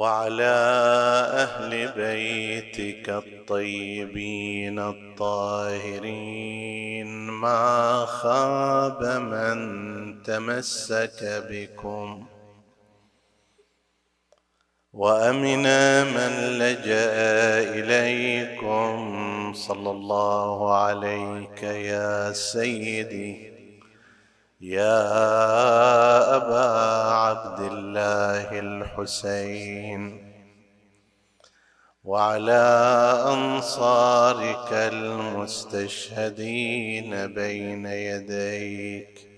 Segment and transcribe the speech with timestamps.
[0.00, 0.56] وعلى
[1.44, 6.26] أهل بيتك الطيبين الطاهرين
[7.30, 9.58] ما خاب من
[10.22, 12.26] تمسك بكم
[14.92, 15.62] وأمن
[16.14, 17.12] من لجأ
[17.78, 23.49] إليكم صلى الله عليك يا سيدي
[24.60, 26.68] يا أبا
[27.14, 30.32] عبد الله الحسين
[32.04, 32.62] وعلى
[33.26, 34.72] أنصارك
[35.52, 36.46] المستشهدين
[37.34, 39.30] بين يديك.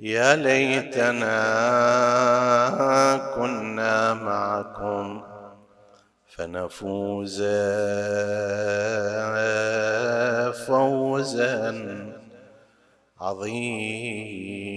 [0.00, 1.36] يا ليتنا
[3.36, 5.22] كنا معكم
[6.26, 7.42] فنفوز
[10.66, 12.15] فوزا
[13.20, 14.76] عظيما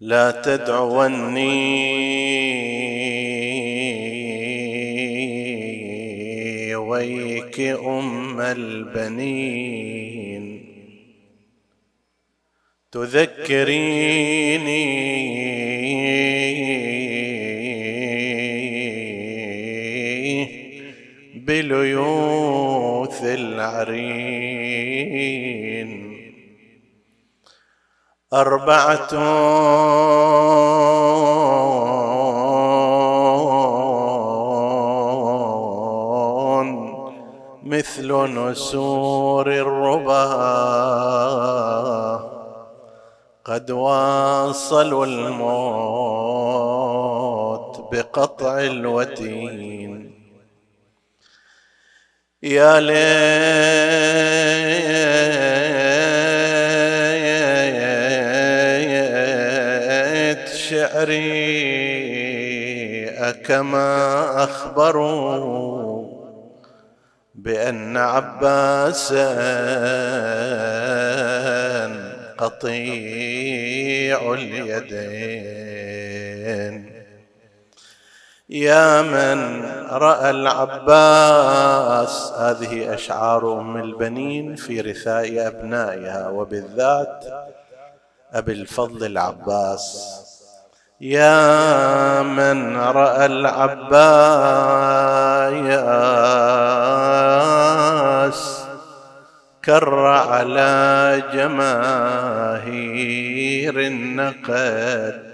[0.00, 1.56] لا تدعوني
[6.76, 9.88] ويك أم البنين.
[12.92, 14.58] تذكريني
[21.48, 24.68] بليوث العرين.
[28.32, 29.12] أربعة
[37.64, 40.24] مثل نسور الربا
[43.44, 46.28] قد واصلوا الموت
[47.92, 49.77] بقطع الوتين.
[52.42, 52.98] يا ليت
[60.54, 61.18] شعري
[63.10, 66.08] أكما أخبروا
[67.34, 69.28] بأن عباسا
[72.38, 75.68] قطيع اليدين.
[78.50, 87.24] يا من رأى العباس هذه أشعار أم البنين في رثاء أبنائها وبالذات
[88.32, 90.14] أبي الفضل العباس.
[91.00, 93.88] يا من رأى العباس
[99.64, 102.60] كر على جماهير
[103.80, 105.27] النقد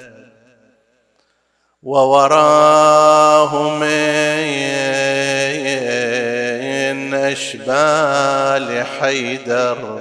[1.84, 3.84] ووراه من
[7.14, 10.00] أشبال حيدر.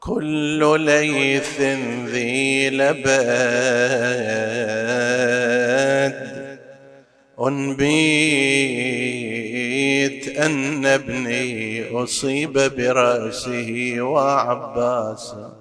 [0.00, 1.60] كل ليث
[2.06, 3.10] ذي لبد
[7.40, 8.60] أنبيت
[10.38, 15.59] أن ابني أصيب برأسه وعباسا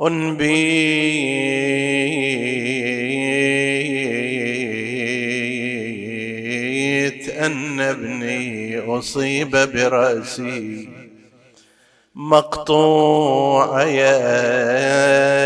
[0.00, 0.42] أنبيت
[7.28, 10.88] أن ابني أصيب برأسي.
[12.14, 14.18] مقطوع يا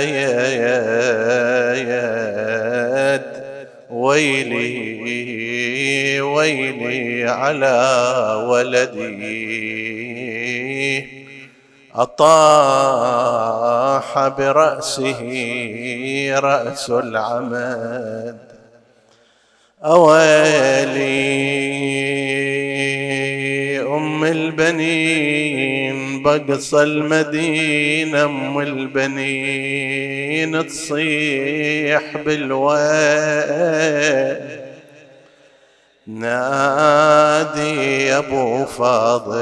[0.01, 2.05] يا يا
[3.15, 3.23] يد.
[3.91, 5.01] ويلي
[6.21, 7.77] ويلي على
[8.49, 9.96] ولدي.
[11.97, 13.49] أطاح
[14.29, 15.21] برأسه
[16.39, 18.39] رأس العمد.
[19.85, 21.17] أويلي
[23.87, 30.27] أم البنين بقص المدينة أم البنين
[30.67, 32.77] تصيح بالويل
[36.09, 39.39] نادي يا أبو فاضل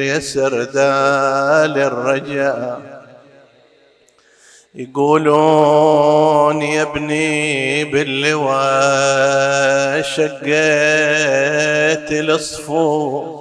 [0.00, 2.98] يسر دال الرجاء.
[4.74, 9.18] يقولون يا ابني باللواء
[10.02, 10.48] شقيت
[12.12, 13.38] الصفوف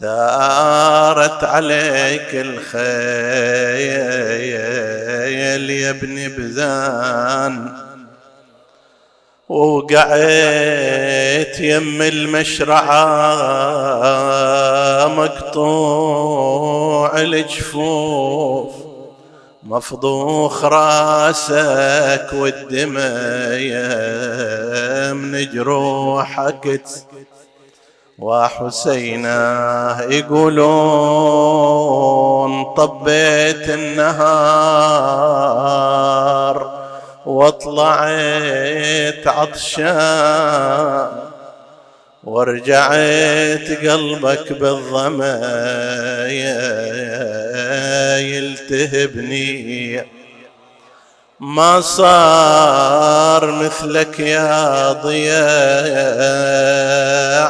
[0.00, 2.80] دارت عليك الخيل
[5.70, 7.89] يا ابن بذان.
[9.50, 10.10] وقعت
[11.60, 13.06] يم المشرعة
[15.16, 18.72] مقطوع الجفوف
[19.62, 23.00] مفضوخ راسك والدمى
[25.14, 26.82] من جروحك
[28.18, 30.60] وحسينا يقولون
[32.74, 35.20] طبيت النهار.
[37.38, 41.08] واطلعت عطشان
[42.24, 45.40] ورجعت قلبك بالظما
[48.18, 50.04] يلتهبني.
[51.40, 56.60] ما صار مثلك يا ضياء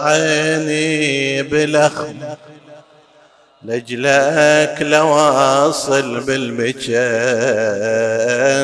[0.05, 2.15] عيني بلخم
[3.65, 7.05] لجلك لواصل بالبكا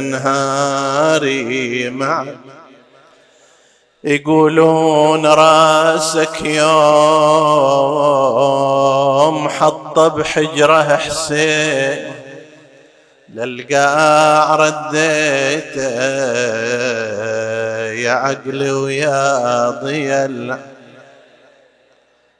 [0.01, 2.27] نهاري مع
[4.05, 6.69] يقولون راسك يوم
[9.49, 12.13] حط بحجرة حسين
[13.35, 15.97] للقاع رديته
[17.93, 20.27] يا عقلي ويا ضيا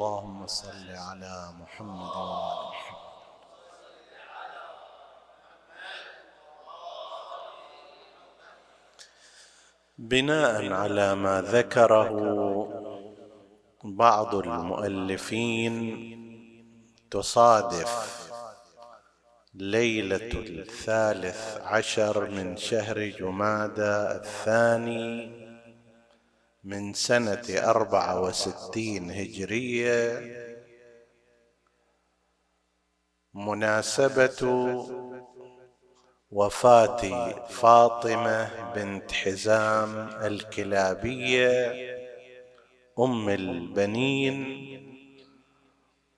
[0.00, 3.00] اللهم صل على محمد وآل محمد.
[9.98, 12.12] بناء على ما ذكره
[13.84, 15.76] بعض المؤلفين
[17.10, 18.30] تصادف
[19.54, 25.39] ليلة الثالث عشر من شهر جمادى الثاني
[26.64, 30.20] من سنة أربعة وستين هجرية.
[33.34, 34.42] مناسبة
[36.30, 41.72] وفاة فاطمة بنت حزام الكلابية
[42.98, 44.60] أم البنين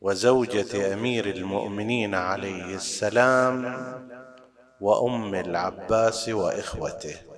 [0.01, 3.65] وزوجة أمير المؤمنين عليه السلام
[4.81, 7.32] وأم العباس وإخوته.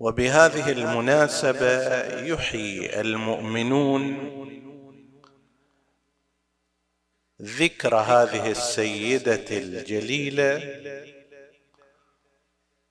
[0.00, 4.28] وبهذه المناسبة يحيي المؤمنون
[7.42, 10.62] ذكر هذه السيدة الجليلة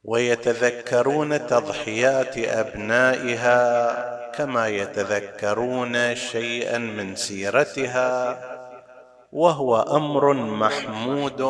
[0.03, 3.51] ويتذكرون تضحيات أبنائها
[4.31, 8.39] كما يتذكرون شيئا من سيرتها
[9.31, 11.41] وهو أمر محمود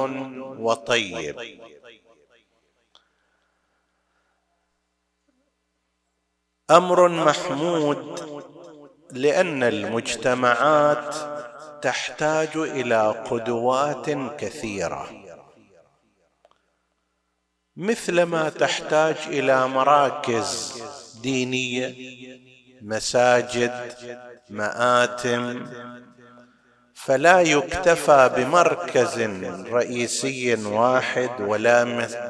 [0.59, 1.66] وطيب.
[6.71, 8.19] أمر محمود
[9.11, 11.15] لأن المجتمعات
[11.81, 14.09] تحتاج إلى قدوات
[14.39, 15.09] كثيرة.
[17.77, 20.81] مثلما تحتاج إلى مراكز
[21.21, 21.95] دينية
[22.81, 23.93] مساجد
[24.49, 25.65] مآتم.
[26.93, 29.19] فلا يكتفى بمركز
[29.71, 31.83] رئيسي واحد ولا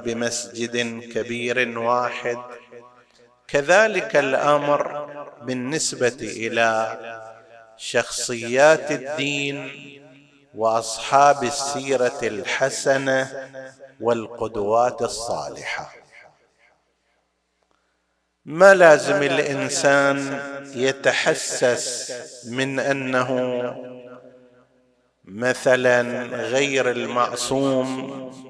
[0.06, 2.38] بمسجد كبير واحد.
[3.48, 5.06] كذلك الأمر
[5.42, 6.98] بالنسبة إلى
[7.78, 9.72] شخصيات الدين
[10.56, 13.50] وأصحاب السيرة الحسنة
[14.02, 15.94] والقدوات الصالحة.
[18.46, 20.42] ما لازم الإنسان
[20.76, 22.12] يتحسس
[22.48, 23.30] من أنه
[25.26, 26.02] مثلا
[26.36, 28.47] غير المعصوم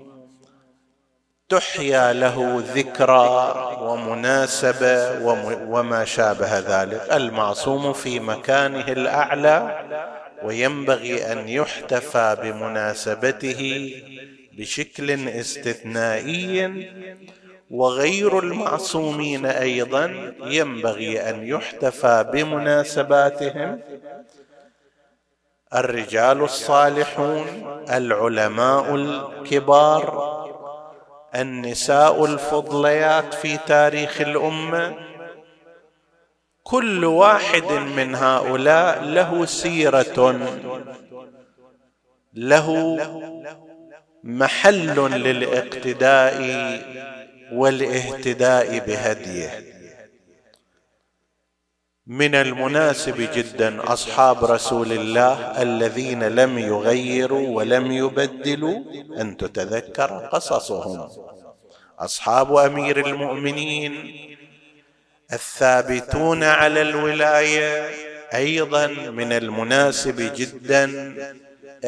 [1.50, 5.20] تحيا له ذكرى ومناسبه
[5.70, 7.08] وما شابه ذلك.
[7.12, 9.86] المعصوم في مكانه الأعلى
[10.44, 13.92] وينبغي أن يحتفى بمناسبته
[14.58, 16.88] بشكل استثنائي.
[17.72, 23.80] وغير المعصومين أيضا ينبغي أن يحتفى بمناسباتهم.
[25.76, 27.46] الرجال الصالحون
[27.90, 30.38] العلماء الكبار
[31.38, 34.96] النساء الفضليات في تاريخ الأمة
[36.64, 40.40] كل واحد من هؤلاء له سيرة
[42.34, 42.98] له
[44.24, 46.42] محل للإقتداء
[47.52, 49.77] والاهتداء بهديه.
[52.08, 58.80] من المناسب جدا أصحاب رسول الله الذين لم يغيروا ولم يبدلوا
[59.22, 61.10] أن تتذكر قصصهم.
[62.00, 64.16] أصحاب أمير المؤمنين
[65.34, 67.90] الثابتون على الولاية
[68.34, 71.14] أيضا من المناسب جدا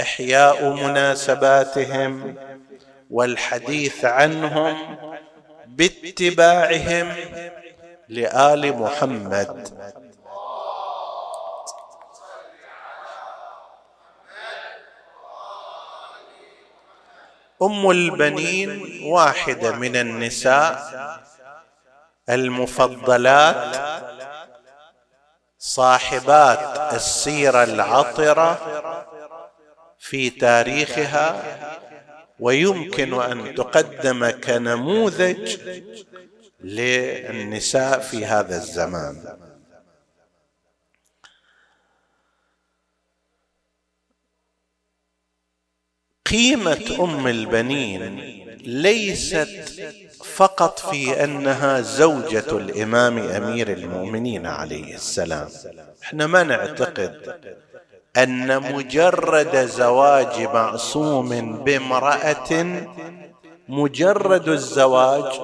[0.01, 2.35] إحياء مناسباتهم
[3.09, 4.97] والحديث عنهم
[5.67, 7.13] باتباعهم
[8.09, 9.69] لآل محمد
[17.61, 20.89] أم البنين واحدة من النساء
[22.29, 23.75] المفضلات
[25.59, 28.57] صاحبات السيرة العطرة
[29.99, 31.43] في تاريخها
[32.39, 35.57] ويمكن أن تقدم كنموذج
[36.61, 39.37] للنساء في هذا الزمان.
[46.29, 48.19] قيمة أم البنين
[48.65, 49.49] ليست
[50.35, 55.47] فقط في أنها زوجة الإمام أمير المؤمنين عليه السلام.
[56.03, 57.15] إحنا ما نعتقد
[58.17, 62.65] أن مجرد زواج معصوم بامرأة
[63.69, 65.39] مجرد الزواج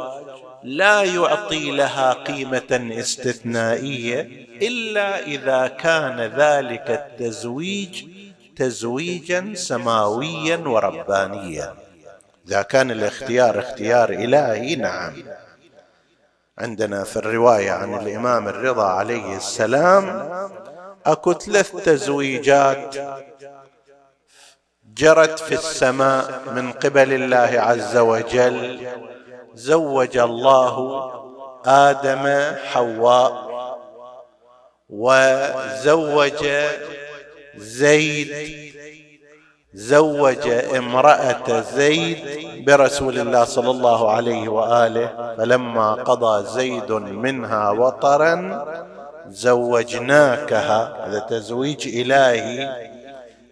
[0.64, 4.22] لا يعطي لها قيمة استثنائية
[4.62, 8.04] إلا إذا كان ذلك التزويج
[8.56, 11.76] تزويجا سماويا وربانيا.
[12.48, 15.14] إذا كان الاختيار اختيار إلهي نعم.
[16.58, 20.06] عندنا في الرواية عن الإمام الرضا عليه السلام
[21.06, 22.96] أكو ثلاث تزويجات
[24.94, 28.88] جرت في السماء من قبل الله عز وجل.
[29.56, 30.76] زوج الله
[31.66, 33.46] آدم حواء
[34.90, 36.46] وزوج
[37.58, 38.32] زيد
[39.74, 42.18] زوج امرأة زيد
[42.66, 48.66] برسول الله صلى الله عليه وآله فلما قضى زيد منها وطرا
[49.30, 51.08] زوجناكها.
[51.08, 52.76] هذا تزويج إلهي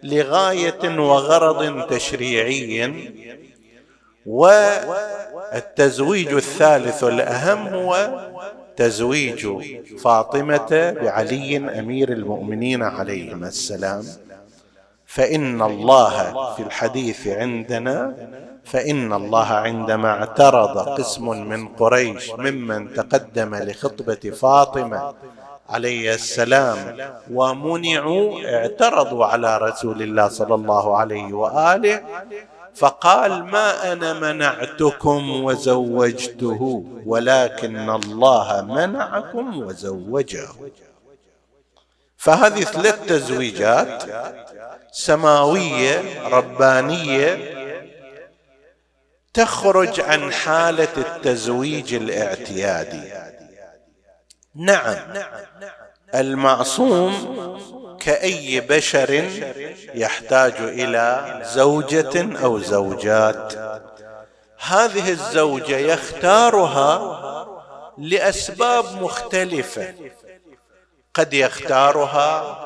[0.02, 3.10] لغاية وغرض تشريعي.
[4.26, 8.20] والتزويج الثالث الأهم هو
[8.76, 9.48] تزويج
[9.98, 14.04] فاطمة بعلي أمير المؤمنين عليهما السلام.
[15.06, 18.14] فإن الله في الحديث عندنا
[18.64, 25.14] فإن الله عندما اعترض قسم من قريش ممن تقدم لخطبة فاطمة
[25.68, 26.78] عليه السلام
[27.32, 32.00] ومنعوا اعترضوا على رسول الله صلى الله عليه وآله
[32.74, 40.48] فقال ما أنا منعتكم وزوجته ولكن الله منعكم وزوجه.
[42.16, 44.04] فهذه ثلاث تزويجات
[44.92, 47.54] سماوية ربانية
[49.34, 53.12] تخرج عن حالة التزويج الاعتيادي.
[54.54, 54.96] نعم
[56.14, 57.12] المعصوم
[58.04, 59.24] كأي بشر
[59.94, 63.52] يحتاج إلى زوجة أو زوجات.
[64.66, 67.14] هذه الزوجة يختارها
[67.98, 69.94] لأسباب مختلفة.
[71.14, 72.58] قد يختارها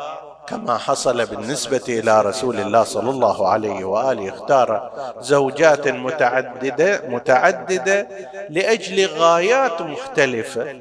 [0.46, 8.08] كما حصل بالنسبة إلى رسول الله صلى الله عليه وآله اختار زوجات متعددة متعددة
[8.50, 10.80] لأجل غايات مختلفة.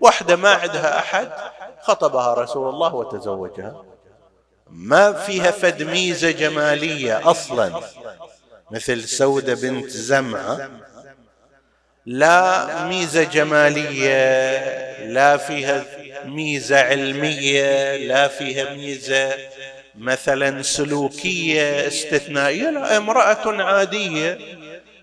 [0.00, 1.28] واحدة ما عندها أحد
[1.82, 3.93] خطبها رسول الله وتزوجها.
[4.70, 7.80] ما فيها فد ميزة جمالية أصلا.
[8.70, 10.70] مثل سودة بنت زمعة.
[12.06, 14.18] لا ميزة جمالية
[15.06, 15.84] لا فيها
[16.24, 19.34] ميزة علمية لا فيها ميزة
[19.98, 24.38] مثلا سلوكية استثنائية لا امرأة عادية.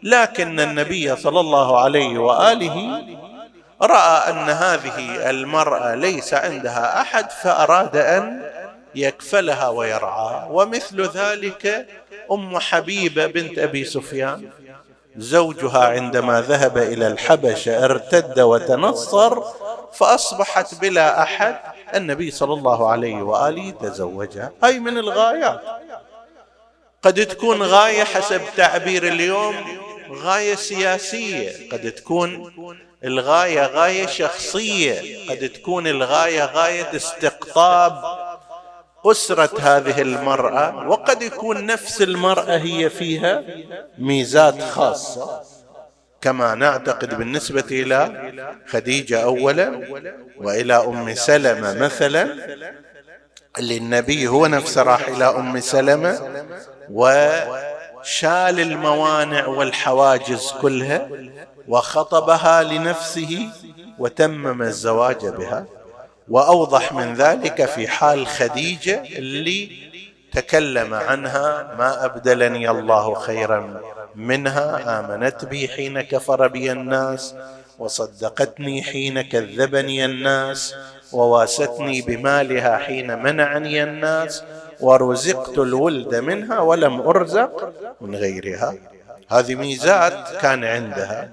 [0.04, 3.04] لكن النبي صلى الله عليه وآله
[3.82, 8.42] رأى أن هذه المرأة ليس عندها أحد فأراد أن
[8.96, 11.88] يكفلها ويرعاها ومثل ذلك
[12.32, 14.50] أم حبيبة بنت أبي سفيان.
[15.18, 19.42] زوجها عندما ذهب إلى الحبشة ارتد وتنصر
[19.94, 21.60] فأصبحت بلا أحد
[21.96, 24.52] النبي صلى الله عليه وآله تزوجها.
[24.64, 25.62] هاي من الغايات.
[27.04, 29.56] قد تكون غاية حسب تعبير اليوم
[30.12, 31.70] غاية سياسية.
[31.72, 32.54] قد تكون
[33.04, 35.30] الغاية غاية شخصية.
[35.30, 38.22] قد تكون الغاية غاية استقطاب.
[39.06, 43.44] اسره هذه المرأة وقد يكون نفس المرأة هي فيها
[43.98, 45.42] ميزات خاصة.
[46.22, 48.32] كما نعتقد بالنسبة إلى
[48.68, 49.82] خديجة اولا
[50.38, 52.24] وإلى أم سلمة مثلا
[53.58, 56.20] اللي النبي هو نفسه راح إلى أم سلمة
[56.92, 61.10] وشال الموانع والحواجز كلها
[61.68, 63.50] وخطبها لنفسه
[64.00, 65.66] وتمم الزواج بها.
[66.30, 69.72] وأوضح من ذلك في حال خديجة اللي
[70.32, 73.82] تكلم عنها ما أبدلني الله خيرا
[74.16, 77.36] منها امنت بي حين كفر بي الناس
[77.80, 80.76] وصدقتني حين كذبني الناس
[81.12, 84.44] وواستني بمالها حين منعني الناس
[84.80, 88.74] ورزقت الولد منها ولم أرزق من غيرها.
[89.30, 91.30] هذه ميزات كان عندها.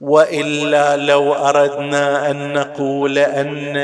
[0.00, 3.76] وإلا لو أردنا أن نقول أن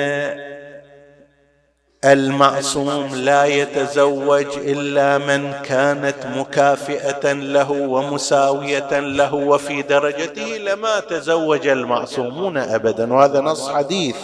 [2.05, 12.57] المعصوم لا يتزوج إلا من كانت مكافئة له ومساوية له وفي درجته لما تزوج المعصومون
[12.57, 13.12] ابدا.
[13.12, 14.17] وهذا نص حديث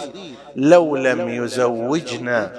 [0.55, 2.51] لو لم يزوجنا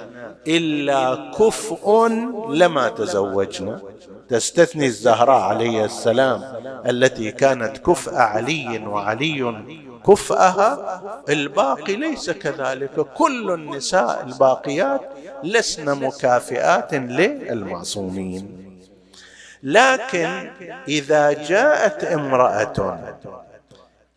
[0.46, 2.08] إلا كفء
[2.50, 3.80] لما تزوجنا.
[4.28, 6.42] تستثني الزهراء عليه السلام
[6.86, 9.64] التي كانت كفء علي وعلي
[10.06, 11.22] كفأها.
[11.28, 13.00] الباقي ليس كذلك.
[13.14, 15.00] كل النساء الباقيات
[15.44, 18.68] لسن مكافئات للمعصومين.
[19.62, 20.50] لكن
[20.88, 22.98] إذا جاءت امرأة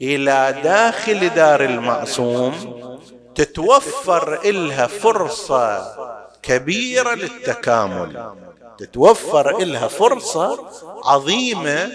[0.01, 2.53] إلى داخل دار المعصوم
[3.36, 5.96] تتوفر لها فرصة
[6.44, 8.33] كبيرة للتكامل.
[8.77, 10.70] تتوفر لها فرصة
[11.05, 11.92] عظيمة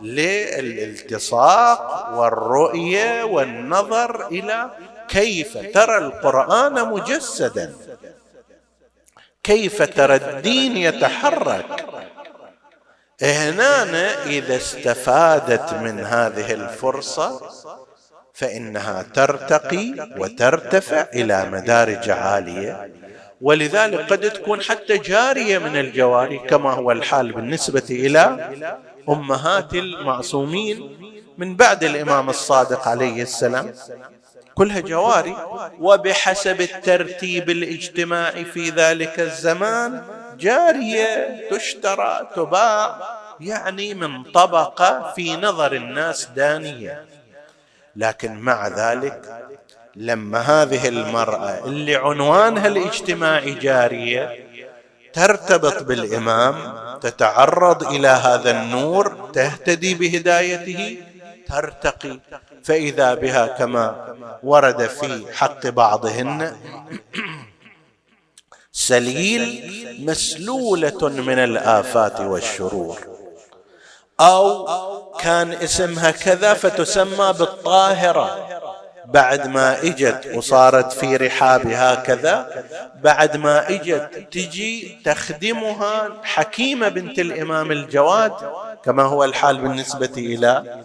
[0.00, 4.70] للالتصاق والرؤية والنظر إلى
[5.08, 7.74] كيف ترى القرآن مجسدا.
[9.42, 11.86] كيف ترى الدين يتحرك.
[13.22, 17.50] هنا إذا استفادت من هذه الفرصة
[18.34, 22.99] فإنها ترتقي وترتفع إلى مدارج عالية.
[23.40, 28.50] ولذلك قد تكون حتى جارية من الجواري كما هو الحال بالنسبة إلى
[29.08, 30.96] أمهات المعصومين
[31.38, 33.72] من بعد الإمام الصادق عليه السلام.
[34.54, 35.36] كلها جواري
[35.80, 40.02] وبحسب الترتيب الاجتماعي في ذلك الزمان
[40.38, 43.00] جارية تشترى تباع
[43.40, 47.04] يعني من طبقة في نظر الناس دانية.
[47.96, 49.46] لكن مع ذلك
[49.96, 54.50] لما هذه المرأة اللي عنوانها الاجتماعي جارية
[55.12, 56.54] ترتبط بالإمام
[57.00, 61.02] تتعرض إلى هذا النور تهتدي بهدايته
[61.48, 62.20] ترتقي.
[62.64, 66.56] فإذا بها كما ورد في حق بعضهن
[68.72, 69.42] سليل
[70.06, 72.98] مسلولة من الآفات والشرور.
[74.20, 74.66] أو
[75.12, 78.60] كان اسمها كذا فتسمى بالطاهرة.
[79.12, 82.64] بعد ما اجت وصارت في رحابها كذا
[83.02, 88.32] بعد ما اجت تجي تخدمها حكيمة بنت الإمام الجواد
[88.84, 90.80] كما هو الحال بالنسبة إلى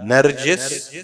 [0.00, 0.96] نرجس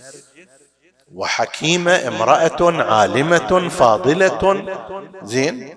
[1.14, 4.64] وحكيمة امرأة عالمة فاضلة.
[5.22, 5.76] زين؟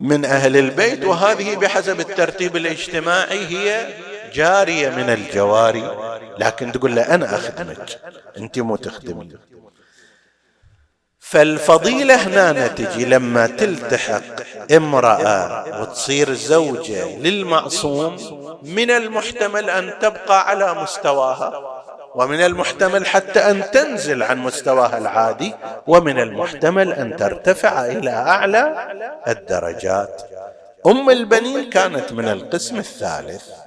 [0.00, 3.94] من أهل البيت وهذه بحسب الترتيب الاجتماعي هي
[4.32, 5.96] جاريه من الجواري.
[6.38, 8.00] لكن تقول له أنا أخدمك
[8.38, 9.28] أنت مو تخدمي
[11.18, 14.22] فالفضيلة هنا تجي لما تلتحق
[14.72, 18.16] امرأة وتصير زوجة للمعصوم
[18.62, 21.52] من المحتمل أن تبقى على مستواها
[22.14, 25.54] ومن المحتمل حتى أن تنزل عن مستواها العادي
[25.86, 28.88] ومن المحتمل أن ترتفع إلى أعلى
[29.28, 30.22] الدرجات.
[30.86, 33.61] أم البنين كانت من القسم الثالث.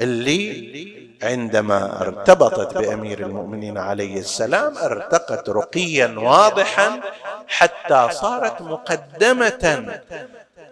[0.00, 7.00] اللي عندما ارتبطت بأمير المؤمنين عليه السلام ارتقت رقيا واضحا
[7.46, 10.00] حتى صارت مقدمة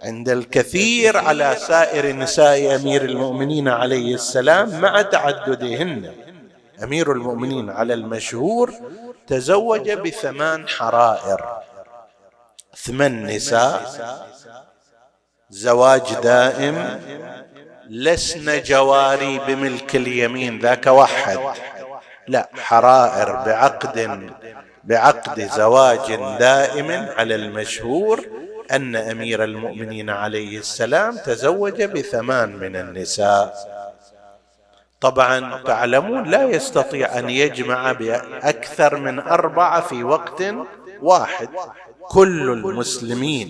[0.02, 6.12] عند الكثير على سائر نساء أمير المؤمنين عليه السلام مع تعددهن.
[6.82, 8.72] أمير المؤمنين على المشهور
[9.26, 11.44] تزوج بثمان حرائر.
[12.76, 13.82] ثمان نساء.
[15.50, 17.00] زواج دائم.
[17.92, 21.38] لسن جواري بملك اليمين ذاك وحد
[22.28, 24.30] لا حرائر بعقد
[24.84, 28.24] بعقد زواج دائم على المشهور
[28.70, 33.54] أن أمير المؤمنين عليه السلام تزوج بثمان من النساء.
[35.00, 40.42] طبعا تعلمون لا يستطيع أن يجمع بأكثر من أربعة في وقت
[41.02, 41.48] واحد.
[42.08, 43.48] كل المسلمين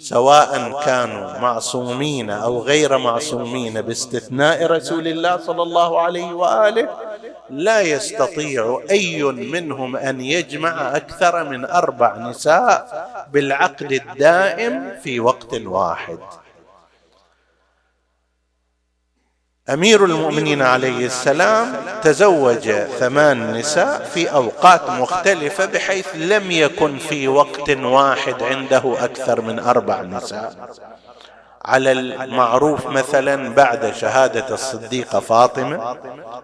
[0.00, 6.88] سواء كانوا معصومين أو غير معصومين باستثناء رسول الله صلى الله عليه وآله
[7.50, 16.18] لا يستطيع أي منهم أن يجمع أكثر من أربع نساء بالعقد الدائم في وقت واحد.
[19.72, 27.70] أمير المؤمنين عليه السلام تزوج ثمان نساء في أوقات مختلفة بحيث لم يكن في وقت
[27.70, 30.52] واحد عنده أكثر من أربع نساء.
[31.64, 35.96] على المعروف مثلا بعد شهادة الصديقة فاطمة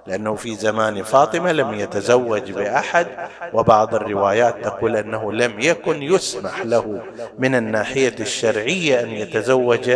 [0.07, 3.07] لأنه في زمان فاطمة لم يتزوج بأحد
[3.53, 7.01] وبعض الروايات تقول أنه لم يكن يسمح له
[7.39, 9.91] من الناحية الشرعية أن يتزوج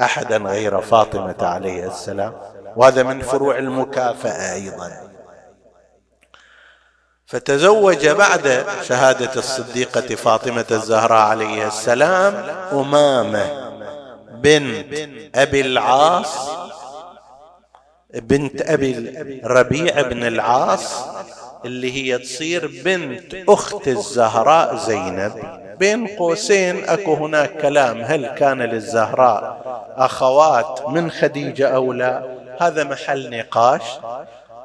[0.00, 2.32] احدا غير فاطمة عليه السلام.
[2.76, 5.10] وهذا من فروع المكافأة أيضا.
[7.26, 12.34] فتزوج بعد شهادة الصديقة فاطمة الزهراء عليه السلام
[12.72, 13.70] أمامة
[14.42, 14.86] بنت
[15.34, 16.50] أبي العاص
[18.14, 21.04] بنت أبي ربيع بن العاص
[21.64, 25.60] اللي هي تصير بنت أخت الزهراء زينب.
[25.78, 29.60] بين قوسين أكو هناك كلام هل كان للزهراء
[29.96, 33.82] أخوات من خديجة أو لا؟ هذا محل نقاش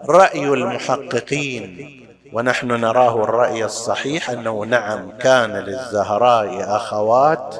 [0.09, 1.91] رأي المحققين
[2.33, 7.55] ونحن نراه الرأي الصحيح أنه نعم كان للزهراء أخوات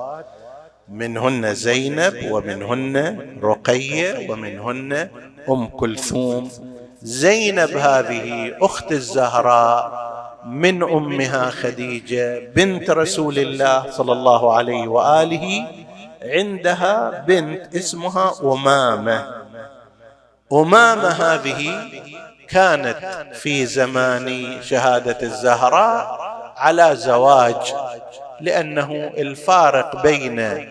[0.90, 5.10] منهن زينب ومنهن رقيه ومنهن
[5.50, 6.52] أم كلثوم.
[7.02, 10.06] زينب هذه أخت الزهراء
[10.46, 15.68] من أمها خديجة بنت رسول الله صلى الله عليه وآله
[16.24, 19.45] عندها بنت اسمها أمامة.
[20.54, 21.90] امامه هذه
[22.50, 26.18] كانت في زمان شهادة الزهراء
[26.58, 27.74] على زواج
[28.42, 30.68] لأنه الفارق بين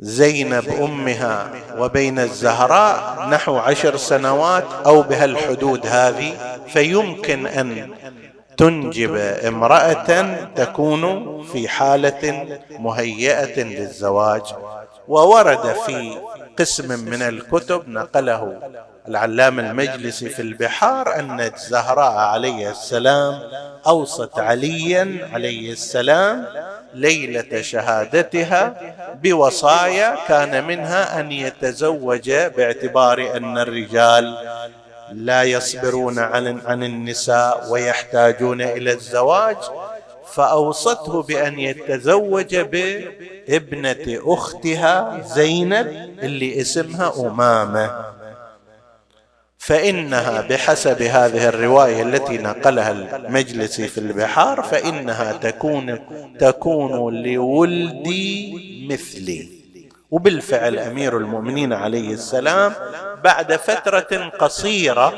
[0.00, 7.90] زينب أمها وبين الزهراء نحو عشر سنوات أو بهالحدود هذه فيمكن أن
[8.56, 14.42] تنجب امرأة تكون في حالة مهيئة للزواج
[15.08, 16.18] وورد في
[16.58, 18.60] قسم من الكتب نقله
[19.08, 23.40] العلام المجلسي في البحار أن الزهراء عليه السلام
[23.86, 26.46] أوصت عليا عليه السلام
[26.94, 28.74] ليلة شهادتها
[29.22, 34.36] بوصايا كان منها أن يتزوج باعتبار أن الرجال
[35.12, 36.18] لا يصبرون
[36.66, 39.56] عن النساء ويحتاجون إلى الزواج
[40.32, 45.86] فأوصته بأن يتزوج بابنة أختها زينب
[46.22, 48.04] اللي اسمها أمامة.
[49.58, 55.98] فإنها بحسب هذه الرواية التي نقلها المجلسي في البحار فإنها تكون
[56.38, 58.54] تكون لولدي
[58.90, 59.48] مثلي.
[60.10, 62.72] وبالفعل أمير المؤمنين عليه السلام
[63.24, 65.12] بعد فترة قصيرة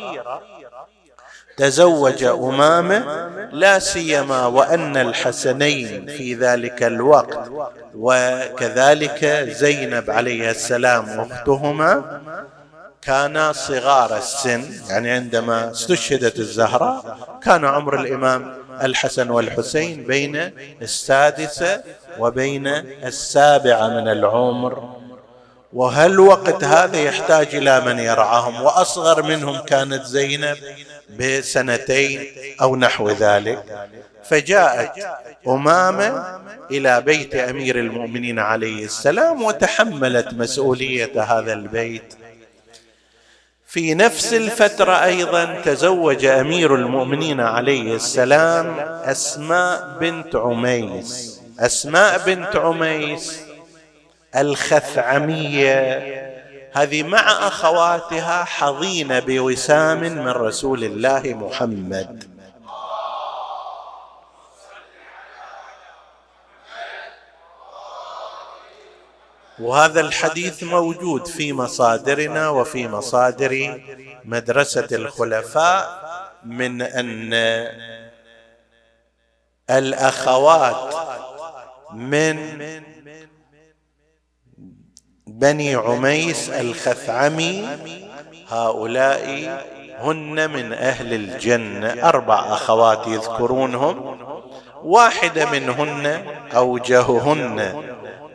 [1.57, 7.51] تزوج امامه لا سيما وأن الحسنين في ذلك الوقت
[7.95, 12.21] وكذلك زينب عليه السلام أختهما
[13.03, 20.51] كانا صغار السن يعني عندما استشهدت الزهراء كان عمر الإمام الحسن والحسين بين
[20.83, 21.83] السادسة
[22.19, 22.67] وبين
[23.07, 25.00] السابعة من العمر.
[25.73, 30.57] وهالوقت هذا يحتاج إلى من يرعاهم؟ وأصغر منهم كانت زينب
[31.19, 32.27] بسنتين
[32.61, 33.65] أو نحو ذلك.
[34.25, 34.93] فجاءت
[35.49, 42.15] أمامة إلى بيت أمير المؤمنين عليه السلام وتحملت مسؤولية هذا البيت.
[43.67, 51.41] في نفس الفترة أيضا تزوج أمير المؤمنين عليه السلام أسماء بنت عميس.
[51.61, 53.41] أسماء بنت عميس
[54.37, 56.21] الخثعمية.
[56.73, 62.41] هذه مع أخواتها حظين بوسام من رسول الله محمد.
[69.61, 73.81] وهذا الحديث موجود في مصادرنا وفي مصادر
[74.25, 76.01] مدرسة الخلفاء
[76.45, 77.35] من أن
[79.71, 80.95] الأخوات
[81.93, 82.37] من
[85.41, 87.69] بني عميس الخثعمي
[88.49, 89.25] هؤلاء
[90.01, 94.17] هن من أهل الجنة أربع أخوات يذكرونهم
[94.85, 96.25] واحدة منهن
[96.57, 97.85] أوجههن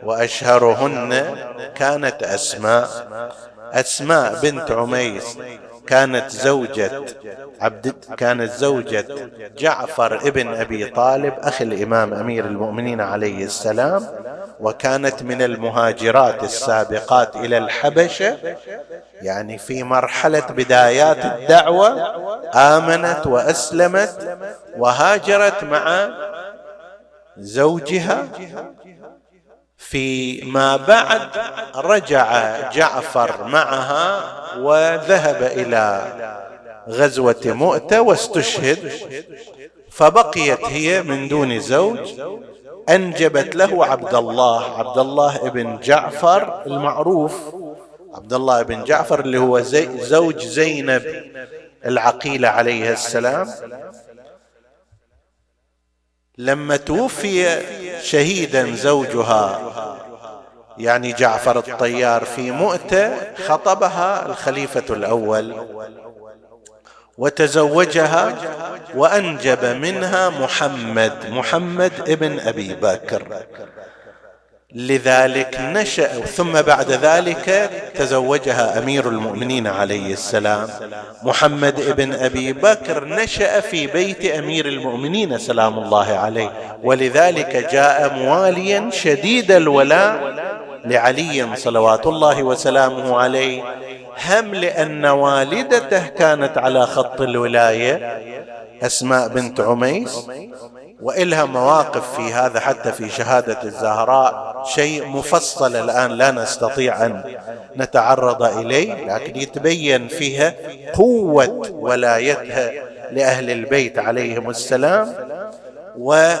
[0.02, 1.36] وأشهرهن
[1.74, 2.88] كانت أسماء
[3.72, 5.38] أسماء بنت عميس.
[5.86, 6.90] كانت زوجة
[7.60, 9.04] عبد كانت زوجة
[9.58, 14.06] جعفر ابن أبي طالب أخي الإمام أمير المؤمنين عليه السلام
[14.60, 18.36] وكانت من المهاجرات السابقات إلى الحبشة
[19.22, 22.16] يعني في مرحلة بدايات الدعوة
[22.54, 24.38] آمنت وأسلمت
[24.78, 26.08] وهاجرت مع
[27.38, 28.28] زوجها
[29.78, 31.28] فيما بعد
[31.76, 34.20] رجع جعفر معها
[34.58, 36.12] وذهب إلى
[36.88, 38.92] غزوة مؤتة واستشهد.
[39.90, 42.20] فبقيت هي من دون زوج.
[42.88, 47.34] أنجبت له عبد الله عبد الله بن جعفر المعروف.
[48.14, 49.60] عبد الله بن جعفر اللي هو
[50.00, 51.02] زوج زينب
[51.86, 53.48] العقيلة عليها السلام.
[56.38, 57.62] لما توفي
[58.02, 59.72] شهيدا زوجها
[60.78, 65.54] يعني جعفر الطيار في مؤتة خطبها الخليفة الأول
[67.18, 68.34] وتزوجها
[68.94, 73.46] وأنجب منها محمد محمد ابن أبي بكر.
[74.76, 80.68] لذلك نشأ ثم بعد ذلك تزوجها أمير المؤمنين عليه السلام.
[81.22, 86.52] محمد ابن أبي بكر نشأ في بيت أمير المؤمنين سلام الله عليه.
[86.82, 90.34] ولذلك جاء مواليا شديد الولاء
[90.84, 93.62] لعلي صلوات الله وسلامه عليه.
[94.28, 98.20] هم لأن والدته كانت على خط الولاية.
[98.82, 100.26] أسماء بنت عميس
[101.02, 107.36] وإلها مواقف في هذا حتى في شهادة الزهراء شيء مفصل الآن لا نستطيع أن
[107.76, 110.54] نتعرض إليه لكن يتبين فيها
[110.94, 112.70] قوة ولايتها
[113.12, 115.14] لأهل البيت عليهم السلام
[115.98, 116.34] و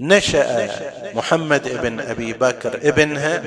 [0.00, 0.68] نشأ
[1.14, 3.42] محمد ابن أبي بكر ابنها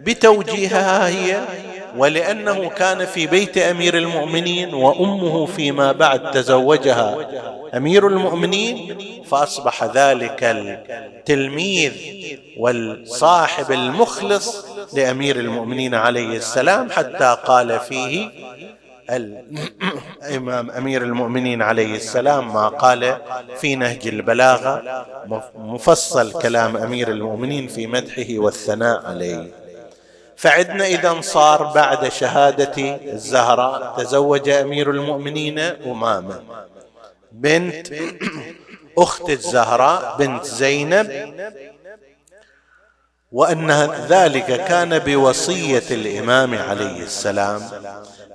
[0.00, 1.40] بتوجيهها هي
[1.96, 7.28] ولأنه كان في بيت أمير المؤمنين وأمه فيما بعد تزوجها
[7.76, 11.92] أمير المؤمنين فأصبح ذلك التلميذ
[12.58, 18.28] والصاحب المخلص لأمير المؤمنين عليه السلام حتى قال فيه
[19.10, 23.16] الإمام أمير المؤمنين عليه السلام ما قال
[23.60, 24.82] في نهج البلاغة
[25.58, 29.50] مفصل كلام أمير المؤمنين في مدحه والثناء عليه.
[30.38, 33.94] فعدنا إذا صار بعد شهادة الزهراء.
[33.98, 36.42] تزوج أمير المؤمنين أمامة
[37.32, 37.88] بنت
[38.98, 41.08] أخت الزهراء بنت زينب
[43.32, 43.70] وأن
[44.08, 47.62] ذلك كان بوصية الإمام عليه السلام.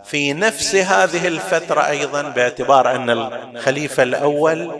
[0.04, 4.72] في نفس هذه الفترة أيضا باعتبار أن الخليفة الأول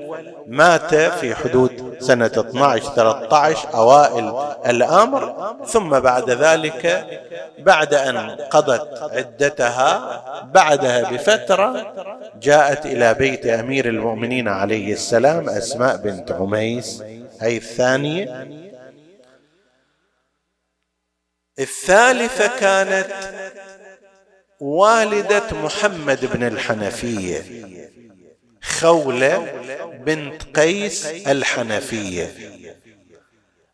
[0.48, 4.34] مات في حدود سنة 12 13 أوائل
[4.66, 7.08] الأمر ثم بعد ذلك
[7.60, 11.94] بعد أن قضت عدتها بعدها بفترة
[12.42, 17.04] جاءت إلى بيت أمير المؤمنين عليه السلام أسماء بنت عميس
[17.42, 18.48] هي الثانية.
[21.60, 23.08] الثالثة كانت
[24.64, 27.44] والدة محمد بن الحنفية
[28.80, 29.38] خولة
[30.06, 32.32] بنت قيس الحنفية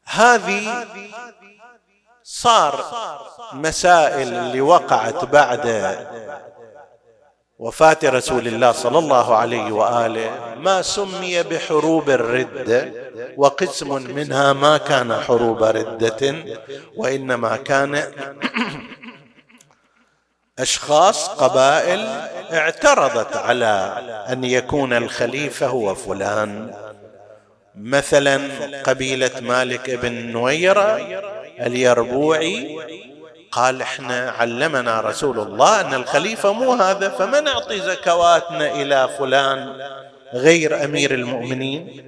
[0.05, 0.87] هذه
[2.23, 2.85] صار
[3.53, 5.95] مسائل اللي وقعت بعد
[7.59, 12.91] وفاة رسول الله صلى الله عليه وآله ما سمي بحروب الردة
[13.37, 16.35] وقسم منها ما كان حروب ردة
[16.97, 18.03] وإنما كان
[20.59, 22.07] أشخاص قبائل
[22.53, 23.93] اعترضت على
[24.29, 26.73] أن يكون الخليفة هو فلان.
[27.75, 28.39] مثلا
[28.83, 30.97] قبيلة مالك بن نويرة
[31.59, 32.79] اليربوعي
[33.51, 39.73] قال إحنا علمنا رسول الله أن الخليفة مو هذا فما نعطي زكواتنا إلى فلان
[40.33, 42.03] غير أمير المؤمنين؟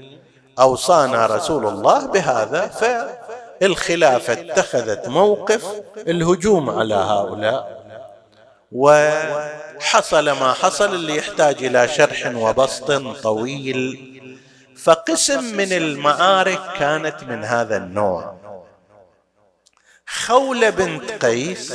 [0.60, 5.66] أوصانا رسول الله بهذا فالخلافة اتخذت موقف
[5.98, 7.81] الهجوم على هؤلاء.
[8.72, 12.92] وحصل ما حصل اللي يحتاج إلى شرح وبسط
[13.24, 14.12] طويل.
[14.78, 18.42] فقسم من المعارك كانت من هذا النوع.
[20.08, 21.74] خولة بنت قيس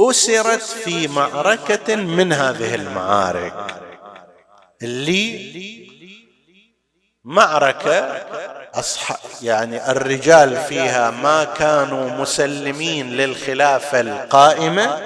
[0.00, 3.82] أسرت في معركة من هذه المعارك
[4.82, 5.48] اللي
[7.24, 8.00] معركة
[8.78, 15.00] أصح يعني الرجال فيها ما كانوا مسلمين للخلافة القائمة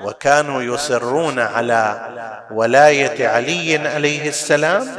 [0.00, 2.08] وكانوا يصرون على
[2.50, 4.96] ولاية علي عليه السلام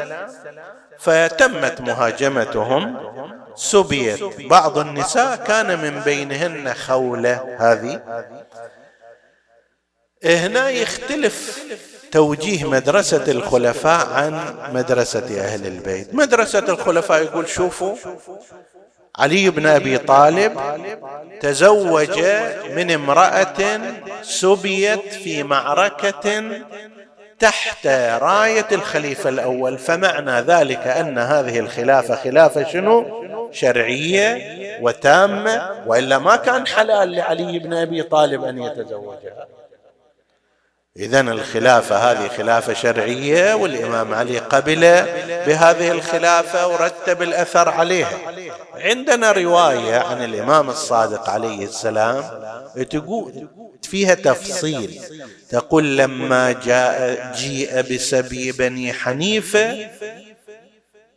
[1.00, 2.98] فتمت مهاجمتهم.
[3.56, 8.02] سبيت بعض النساء كان من بينهن خولة هذه.
[10.24, 11.60] هنا يختلف
[12.16, 16.16] توجيه مدرسة الخلفاء عن مدرسة أهل البيت.
[16.16, 17.96] مدرسة الخلفاء يقول شوفوا
[19.20, 20.60] علي بن أبي طالب
[21.42, 22.20] تزوج
[22.76, 23.82] من امرأة
[24.22, 26.44] سبيت في معركة
[27.40, 27.88] تحت
[28.22, 29.78] راية الخليفة الأول.
[29.78, 34.38] فمعنى ذلك أن هذه الخلافة خلافة شنو؟ شرعية
[34.82, 39.48] وتامة وإلا ما كان حلال لعلي بن أبي طالب أن يتزوجها.
[41.00, 44.82] إذا الخلافة هذه خلافة شرعية والإمام علي قبل
[45.48, 48.18] بهذه الخلافة ورتب الأثر عليها.
[48.76, 52.24] عندنا رواية عن الإمام الصادق عليه السلام
[52.90, 53.48] تقول
[53.84, 55.02] فيها تفصيل.
[55.50, 59.90] تقول لما جاء جيء بسبي بني حنيفة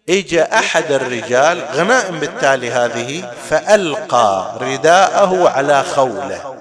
[0.09, 6.58] اجى أحد الرجال غنائم بالتالي هذه فألقى رداءه على خوله.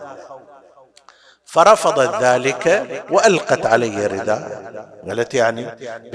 [1.48, 4.72] فرفضت ذلك وألقت علي رداء
[5.08, 5.66] قالت يعني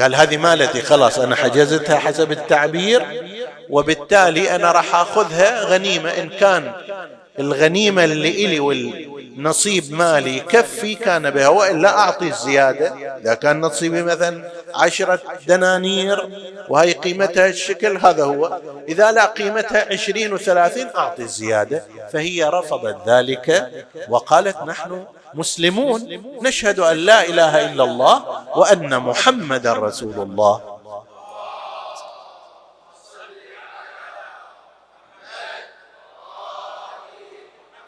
[0.01, 3.03] قال هذه مالتي خلاص أنا حجزتها حسب التعبير
[3.71, 6.73] وبالتالي أنا راح أخذها غنيمة إن كان
[7.39, 8.61] الغنيمة اللي إلي
[9.37, 16.29] والنصيب مالي يكفي كان بها والا أعطي الزياده إذا كان نصيبي مثلا عشرة دنانير
[16.69, 18.61] وهي قيمتها الشكل هذا هو.
[18.89, 23.71] إذا لا قيمتها عشرين وثلاثين أعطي الزياده فهي رفضت ذلك
[24.09, 26.23] وقالت نحن مسلمون.
[26.43, 28.25] نشهد أن لا إله إلا الله
[28.57, 30.72] وأن محمدا رسول الله.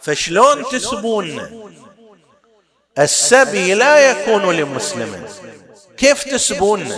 [0.05, 1.29] فشلون تسبون؟
[2.99, 5.27] السبي لا يكون لمسلم.
[5.97, 6.93] كيف تسبون؟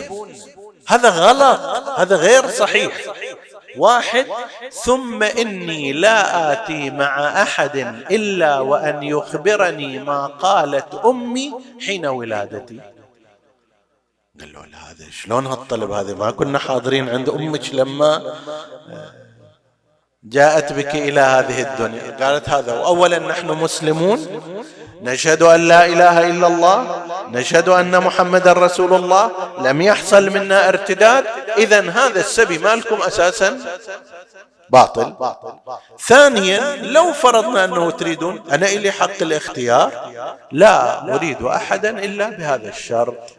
[0.89, 1.61] هذا غلط.
[1.99, 2.93] هذا غير صحيح.
[3.77, 4.27] واحد
[4.85, 7.77] ثم إني لا آتي مع أحد
[8.11, 11.53] إلا وأن يخبرني ما قالت أمي
[11.87, 12.81] حين ولادتي.
[14.41, 18.35] قال له هذا شلون هالطلب هذا؟ ما كنا حاضرين عند أمك لما
[20.29, 22.17] جاءت بك إلى هذه الدنيا.
[22.21, 24.43] قالت هذا اولا نحن مسلمون
[25.03, 31.25] نشهد أن لا إله إلا الله نشهد أن محمدا رسول الله لم يحصل منا ارتداد.
[31.59, 33.59] اذا هذا السبي مالكم أساسا
[34.71, 35.15] باطل.
[36.01, 39.93] ثانيا لو فرضنا أنه تريدون أنا إلي حق الاختيار
[40.53, 43.37] لا أريد احدا إلا بهذا الشرط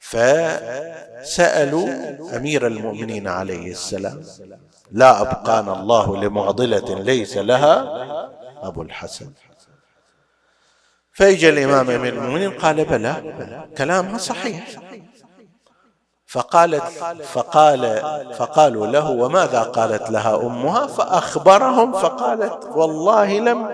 [0.00, 1.88] فسألوا
[2.36, 4.22] أمير المؤمنين عليه السلام.
[4.90, 7.84] لا أبقانا الله لمعضلة ليس لها
[8.62, 9.32] أبو الحسن.
[11.12, 14.66] فاجى الإمام أمير المؤمنين قال بلى, بلى كلامها صحيح.
[16.26, 16.82] فقالت
[17.22, 17.82] فقال
[18.34, 23.68] فقالوا له وماذا قالت لها أمها؟ فأخبرهم فقالت والله لم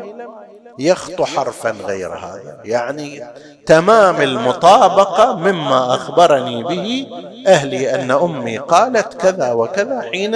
[0.80, 3.24] يخطو حرفا غير هذا يعني
[3.66, 7.06] تمام المطابقة مما أخبرني به
[7.46, 10.34] أهلي أن أمي قالت كذا وكذا حين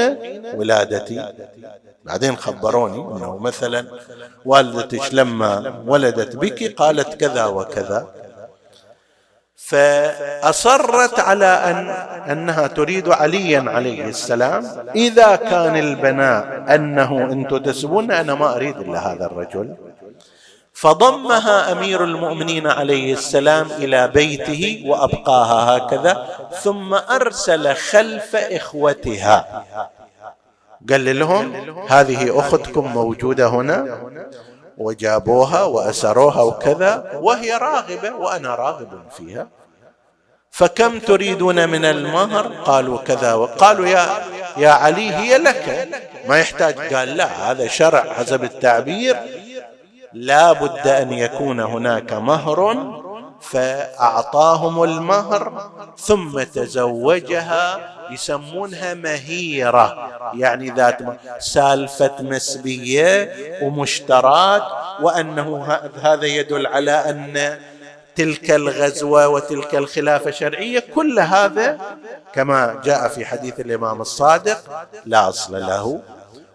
[0.55, 1.33] ولادتي.
[2.05, 3.87] بعدين خبروني أنه مثلا
[4.45, 8.07] والدتك لما ولدت بك قالت كذا وكذا.
[9.57, 11.89] فأصرت على أن
[12.33, 14.67] أنها تريد عليا عليه السلام.
[14.95, 19.75] إذا كان البناء أنه أنتم تسبون أنا ما أريد إلا هذا الرجل.
[20.75, 26.27] فضمها أمير المؤمنين عليه السلام إلى بيته وأبقاها هكذا
[26.63, 29.65] ثم أرسل خلف إخوتها.
[30.91, 31.55] قال لهم
[31.89, 33.99] هذه أختكم موجودة هنا
[34.79, 39.49] وجابوها وأسروها وكذا وهي راغبة وأنا راغب فيها.
[40.51, 44.07] فكم تريدون من المهر؟ قالوا كذا وقالوا يا
[44.57, 45.89] يا علي هي لك.
[46.29, 49.17] ما يحتاج؟ قال لا هذا شرع حسب التعبير.
[50.15, 52.77] لا بد أن يكون هناك مهر
[53.41, 60.99] فأعطاهم المهر ثم تزوجها يسمونها مهيرة يعني ذات
[61.39, 64.63] سالفة مسبية ومشترات
[65.03, 67.59] وأنه هذا يدل على أن
[68.17, 71.81] تلك الغزوة وتلك الخلافة الشرعية كل هذا
[72.35, 74.59] كما جاء في حديث الإمام الصادق
[75.07, 76.01] لا أصل له.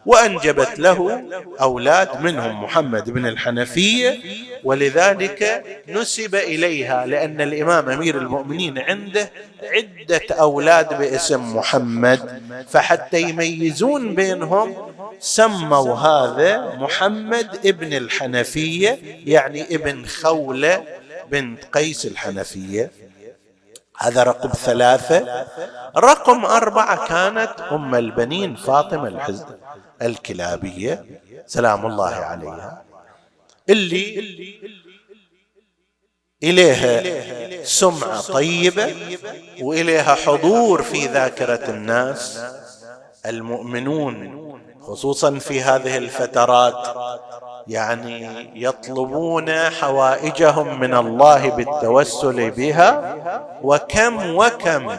[0.06, 1.24] وأنجبت له
[1.62, 4.20] أولاد منهم محمد بن الحنفيه
[4.64, 9.32] ولذلك نسب إليها لأن الإمام أمير المؤمنين عنده
[9.64, 14.76] عدة أولاد باسم محمد فحتى يميزون بينهم
[15.20, 20.84] سموا هذا محمد ابن الحنفيه يعني ابن خولة
[21.32, 22.92] بنت قيس الحنفية.
[23.98, 25.46] هذا رقم ثلاثة.
[25.98, 29.46] رقم أربعة كانت أم البنين فاطمة الحزن
[30.02, 31.06] الكلابية.
[31.48, 32.84] سلام الله عليها.
[33.70, 34.20] اللي
[36.44, 38.96] إليها سمعة طيبة
[39.62, 42.40] وإليها حضور في ذاكرة الناس
[43.26, 44.40] المؤمنون
[44.82, 46.88] خصوصا في هذه الفترات
[47.70, 53.16] يعني يطلبون حوائجهم من الله بالتوسل بها
[53.64, 54.96] وكم وكم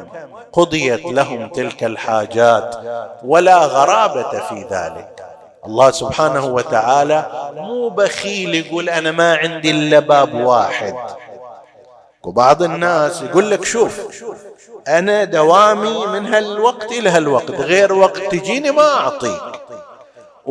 [0.53, 2.77] قضيت لهم تلك الحاجات
[3.25, 5.25] ولا غرابة في ذلك.
[5.67, 10.95] الله سبحانه وتعالى مو بخيل يقول أنا ما عندي إلا باب واحد.
[12.25, 14.01] وبعض الناس يقول لك شوف
[14.89, 19.60] أنا دوامي من هالوقت إلى هالوقت غير وقت تجيني ما أعطيك.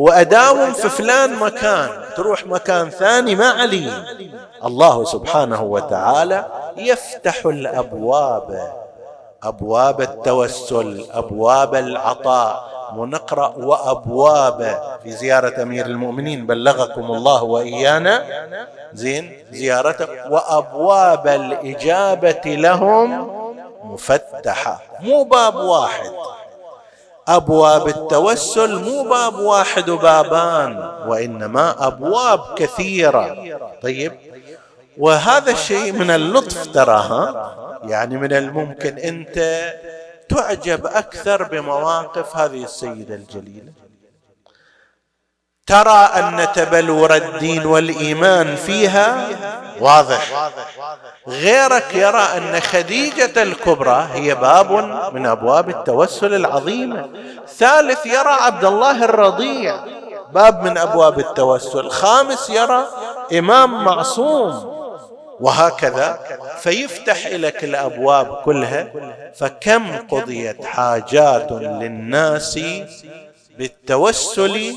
[0.00, 1.88] واداوم في فلان مكان.
[2.16, 3.92] تروح مكان ثاني ما علي.
[4.64, 6.44] الله سبحانه وتعالى
[6.76, 8.72] يفتح الأبواب.
[9.42, 12.70] أبواب التوسل أبواب العطاء.
[12.96, 14.60] ونقرا وأبواب.
[15.02, 18.24] في زيارة أمير المؤمنين بلغكم الله وإيانا.
[18.92, 20.32] زين زيارته.
[20.32, 23.08] وأبواب الإجابة لهم
[23.84, 24.82] مفتحة.
[25.00, 26.10] مو باب واحد.
[27.36, 30.76] أبواب التوسل مو باب واحد وبابان
[31.06, 33.36] وإنما أبواب كثيرة.
[33.82, 34.12] طيب
[34.98, 39.38] وهذا الشيء من اللطف تراها يعني من الممكن أنت
[40.28, 43.72] تعجب أكثر بمواقف هذه السيدة الجليلة.
[45.70, 49.28] ترى أن تبلور الدين والإيمان فيها؟
[49.80, 50.50] واضح.
[51.28, 54.72] غيرك يرى أن خديجة الكبرى هي باب
[55.14, 57.08] من أبواب التوسل العظيمه
[57.58, 59.76] ثالث يرى عبد الله الرضيع
[60.32, 61.90] باب من أبواب التوسل.
[61.90, 62.84] خامس يرى
[63.38, 64.80] إمام معصوم.
[65.40, 66.18] وهكذا
[66.60, 68.88] فيفتح لك الأبواب كلها.
[69.34, 72.60] فكم قضيت حاجات للناس
[73.60, 74.74] بالتوسل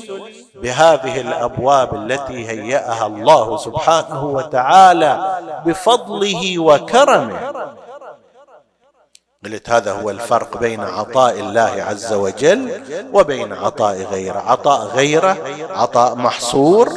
[0.62, 7.40] بهذه الأبواب التي هيأها الله سبحانه وتعالى بفضله وكرمه.
[9.44, 12.82] قلت هذا هو الفرق بين عطاء الله عز وجل
[13.12, 14.38] وبين عطاء غيره.
[14.38, 15.36] عطاء غيره
[15.70, 16.88] عطاء محصور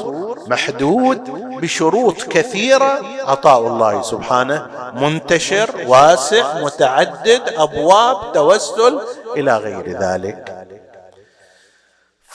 [0.48, 1.22] محدود
[1.62, 3.00] بشروط كثيرة.
[3.26, 9.00] عطاء الله سبحانه منتشر واسع متعدد أبواب توسل
[9.38, 10.57] إلى غير ذلك.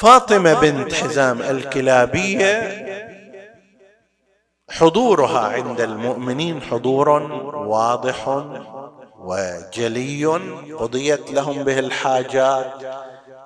[0.03, 2.82] فاطمة بنت حزام الكلابية
[4.70, 7.09] حضورها عند المؤمنين حضور
[7.55, 8.44] واضح
[9.18, 10.26] وجلي
[10.78, 12.72] قضيت لهم به الحاجات.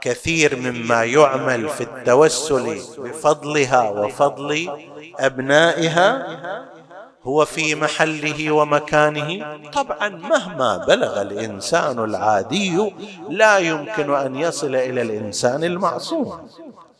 [0.00, 4.68] كثير مما يعمل في التوسل بفضلها وفضل
[5.18, 6.26] أبنائها.
[7.26, 9.60] هو في محله ومكانه.
[9.70, 12.92] طبعا مهما بلغ الإنسان العادي
[13.28, 16.48] لا يمكن أن يصل إلى الإنسان المعصوم.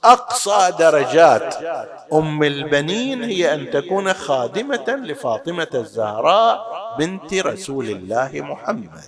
[0.05, 1.55] أقصى درجات
[2.13, 6.67] أم البنين هي أن تكون خادمة لفاطمة الزهراء
[6.99, 9.01] بنت رسول الله محمد.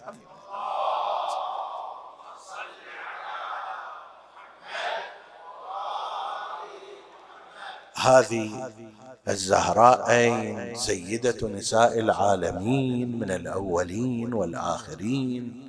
[7.97, 8.71] هذه
[9.29, 15.69] الزهراء أين سيدة نساء العالمين من الأولين والآخرين.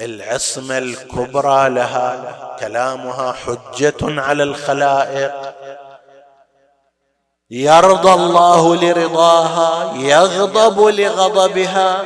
[0.00, 5.54] العصمة الكبرى لها كلامها حجة على الخلائق.
[7.50, 12.04] يرضى الله لرضاها يغضب لغضبها.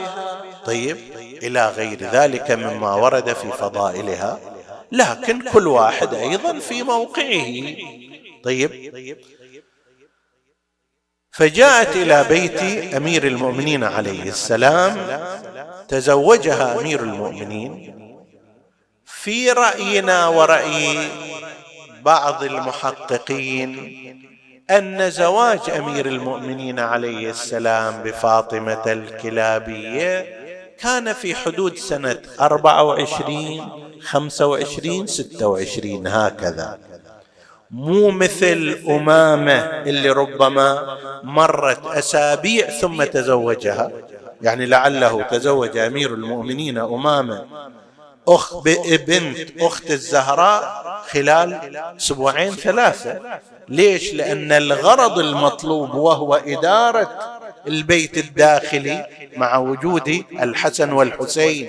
[0.67, 0.97] طيب
[1.43, 4.39] إلى غير ذلك مما ورد في فضائلها.
[4.93, 7.77] لكن كل واحد أيضا في موقعه.
[8.45, 8.71] طيب
[11.33, 14.97] فجاءت إلى بيت أمير المؤمنين عليه السلام
[15.89, 17.97] تزوجها أمير المؤمنين.
[19.05, 21.09] في رأينا ورأي
[22.03, 23.71] بعض المحققين
[24.71, 30.27] أن زواج أمير المؤمنين عليه السلام بفاطمة الكلابية
[30.79, 33.69] كان في حدود سنة أربعة وعشرين
[34.03, 36.79] خمسة وعشرين ستة وعشرين هكذا.
[37.71, 43.91] مو مثل أمامة اللي ربما مرت أسابيع ثم تزوجها.
[44.43, 47.45] يعني لعله تزوج أمير المؤمنين أمامة
[48.29, 48.57] أخ
[49.07, 53.21] بنت أخت الزهراء خلال أسبوعين ثلاثة.
[53.69, 57.11] ليش؟ لأن الغرض المطلوب وهو إدارة
[57.67, 59.07] البيت الداخلي
[59.37, 61.69] مع وجود الحسن والحسين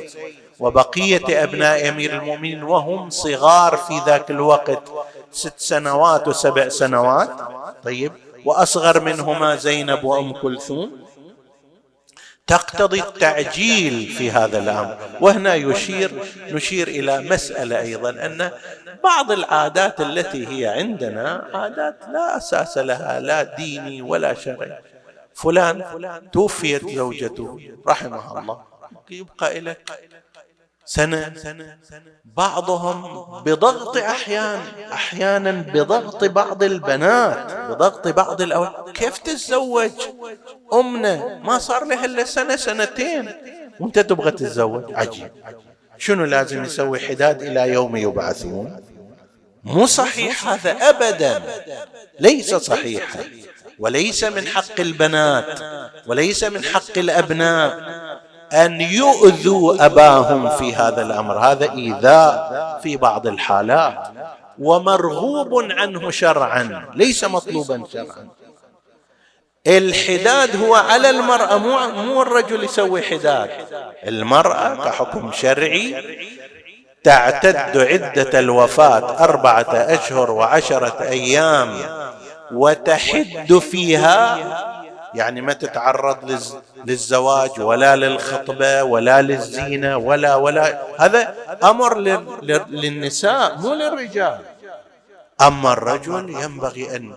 [0.60, 4.84] وبقية أبناء أمير المؤمنين وهم صغار في ذاك الوقت.
[5.32, 7.30] ست سنوات وسبع سنوات.
[7.84, 8.12] طيب.
[8.46, 11.02] وأصغر منهما زينب وأم كلثوم.
[12.48, 14.98] تقتضي التعجيل في هذا الأمر.
[15.22, 16.12] وهنا يشير
[16.50, 18.52] نشير إلى مسألة أيضا أن
[19.04, 24.80] بعض العادات التي هي عندنا عادات لا أساس لها لا ديني ولا شرعي.
[25.34, 25.84] فلان
[26.32, 28.62] توفيت زوجته رحمها الله.
[29.10, 29.92] يبقى لك
[30.86, 31.34] سنة
[32.26, 34.60] بعضهم بضغط أحيان
[34.94, 39.92] أحيانا بضغط بعض البنات بضغط بعض الأولاد كيف تتزوج؟
[40.74, 43.30] أمنا ما صار لها إلا سنة سنتين.
[43.80, 45.32] وأنت تبغى تتزوج؟ عجيب.
[45.98, 48.84] شنو لازم يسوي حداد إلى يوم يبعثون؟
[49.64, 51.42] مو صحيح هذا أبدا.
[52.20, 53.20] ليس صحيحا.
[53.80, 55.60] وليس من حق البنات
[56.08, 58.21] وليس من حق الأبناء.
[58.54, 61.38] أن يؤذوا أباهم في هذا الأمر.
[61.38, 64.08] هذا إيذاء في بعض الحالات.
[64.60, 66.86] ومرغوب عنه شرعا.
[66.96, 68.28] ليس مطلوبا شرعا.
[69.68, 73.50] الحداد هو على المرأة مو, مو الرجل يسوي حداد.
[74.08, 75.96] المرأة كحكم شرعي
[77.04, 81.78] تعتد عدة الوفاة أربعة أشهر وعشرة أيام
[82.52, 84.38] وتحد فيها
[85.14, 86.42] يعني ما تتعرض
[86.86, 90.82] للزواج ولا للخطبة ولا للزينة ولا ولا.
[91.00, 91.98] هذا أمر
[92.70, 94.40] للنساء مو للرجال.
[95.42, 97.16] أما الرجل ينبغي أن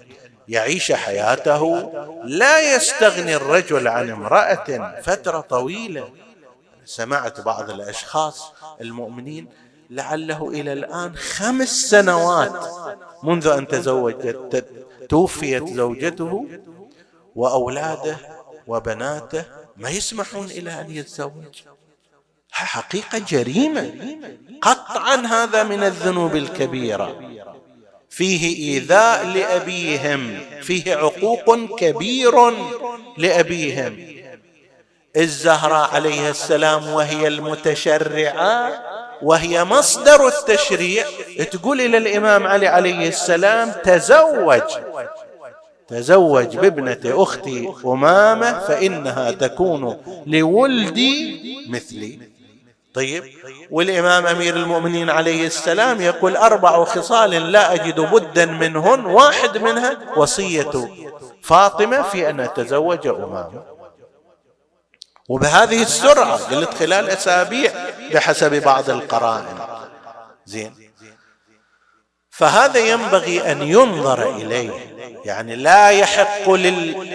[0.49, 1.92] يعيش حياته
[2.24, 6.09] لا يستغني الرجل عن امرأة فترة طويلة.
[6.84, 9.49] سمعت بعض الأشخاص المؤمنين
[9.90, 12.53] لعله إلى الآن خمس سنوات
[13.22, 14.36] منذ أن تزوج
[15.09, 16.47] توفيت زوجته
[17.37, 18.16] وأولاده
[18.66, 19.45] وبناته
[19.76, 21.62] ما يسمحون إلى أن يتزوج.
[22.51, 23.95] حقيقة جريمة.
[24.62, 27.20] قطعا هذا من الذنوب الكبيرة.
[28.11, 30.41] فيه إيذاء لأبيهم.
[30.62, 32.51] فيه عقوق كبير
[33.18, 34.14] لأبيهم.
[35.16, 38.82] الزهراء عليه السلام وهي المتشرعة.
[39.22, 41.07] وهي مصدر التشريع.
[41.51, 44.62] تقول إلى الإمام علي عليه السلام تزوج.
[45.89, 52.18] تزوج بابنة أختي أمامة فإنها تكون لولدي مثلي.
[52.95, 53.24] طيب
[53.70, 60.89] والإمام أمير المؤمنين عليه السلام يقول أربع خصال لا أجد بدا منهن واحد منها وصية
[61.43, 63.62] فاطمة في أن أتزوج أمامة.
[65.28, 67.72] وبهذه السرعة قلت خلال أسابيع
[68.14, 69.59] بحسب بعض القرائن.
[70.47, 70.84] زين.
[72.37, 74.70] فهذا ينبغي أن ينظر إليه.
[75.24, 77.14] يعني لا يحق للابن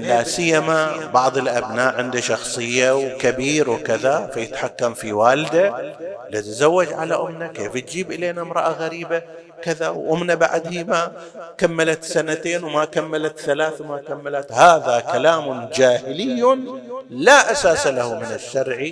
[0.00, 5.94] لا سيما بعض الأبناء عنده شخصية وكبير وكذا فيتحكم في والده
[6.30, 9.22] لتزوج على أمنا كيف تجيب إلينا امرأة غريبة
[9.62, 11.12] كذا وأمنا بعد هي ما
[11.58, 14.52] كملت سنتين وما كملت ثلاث وما كملت.
[14.52, 16.56] هذا كلام جاهلي
[17.10, 18.90] لا أساس له من الشرع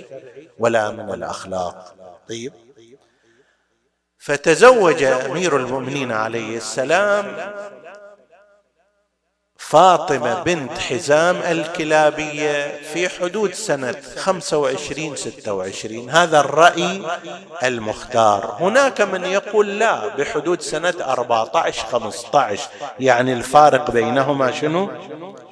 [0.59, 1.95] ولا من الأخلاق.
[2.29, 2.53] طيب؟
[4.21, 7.25] فتزوج أمير المؤمنين عليه السلام
[9.57, 17.01] فاطمة بنت حزام الكلابية في حدود سنة 25 26 هذا الرأي
[17.63, 18.57] المختار.
[18.59, 22.69] هناك من يقول لا بحدود سنة 14 15
[22.99, 24.89] يعني الفارق بينهما شنو؟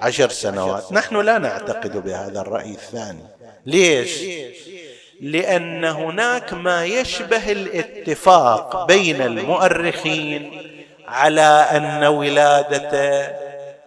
[0.01, 0.91] عشر سنوات.
[0.93, 3.23] نحن لا نعتقد بهذا الرأي الثاني.
[3.65, 4.21] ليش؟
[5.21, 10.51] لأن هناك ما يشبه الاتفاق بين المؤرخين
[11.07, 11.41] على
[11.71, 12.91] أن ولادة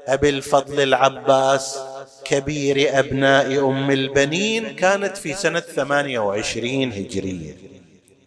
[0.09, 1.78] أبي الفضل العباس
[2.24, 7.55] كبير أبناء أم البنين كانت في سنة 28 هجرية.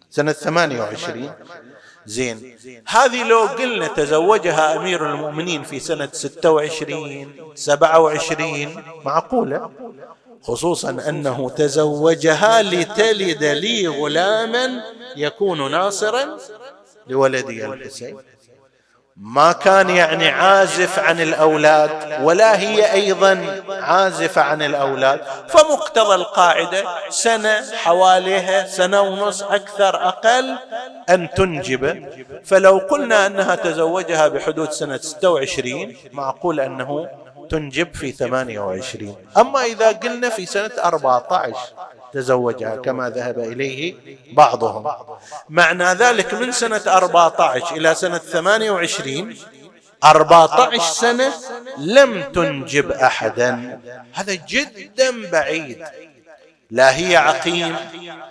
[0.09, 1.31] سنة 28
[2.05, 2.55] زين.
[2.87, 9.69] هذه لو قلنا تزوجها أمير المؤمنين في سنة 26 27 معقولة؟
[10.47, 14.81] خصوصا أنه تزوجها لتلد لي غلاما
[15.15, 16.37] يكون ناصرا
[17.07, 18.17] لولدي الحسين.
[19.17, 25.21] ما كان يعني عازف عن الأولاد ولا هي أيضا عازفه عن الأولاد.
[25.47, 30.57] فمقتضى القاعدة سنة حواليها سنة ونص أكثر أقل
[31.09, 32.09] أن تنجب.
[32.43, 37.07] فلو قلنا أنها تزوجها بحدود سنة 26 معقول أنه
[37.49, 41.55] تنجب في 28 أما إذا قلنا في سنة 14
[42.13, 43.95] تزوجها كما ذهب إليه
[44.33, 44.91] بعضهم.
[45.49, 49.35] معنى ذلك من سنة 14 إلى سنة 28
[50.03, 51.33] أربعة سنة
[51.77, 53.79] لم تنجب أحدا.
[54.13, 55.85] هذا جدا بعيد.
[56.71, 57.75] لا هي عقيم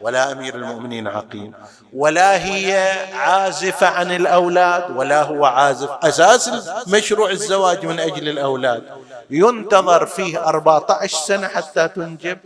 [0.00, 1.52] ولا أمير المؤمنين عقيم
[1.92, 6.50] ولا هي عازفه عن الأولاد ولا هو عازف أساس
[6.88, 8.82] مشروع الزواج من أجل الأولاد.
[9.30, 12.38] ينتظر فيه 14 سنة حتى تنجب.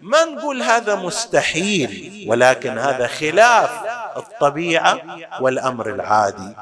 [0.00, 3.70] ما نقول هذا مستحيل ولكن هذا خلاف
[4.16, 5.00] الطبيعة
[5.40, 6.56] والأمر العادي.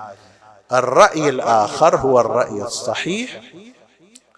[0.73, 3.31] الرأي الآخر هو الرأي الصحيح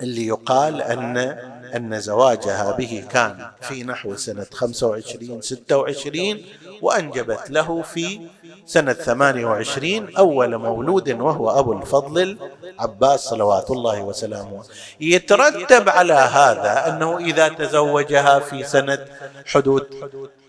[0.01, 1.37] اللي يقال أن
[1.77, 6.43] أن زواجها به كان في نحو سنة 25 26
[6.83, 8.21] وأنجبت له في
[8.67, 14.63] سنة 28 أول مولود وهو أبو الفضل العباس صلوات الله وسلامه.
[15.01, 18.99] يترتب على هذا أنه إذا تزوجها في سنة
[19.47, 19.87] حدود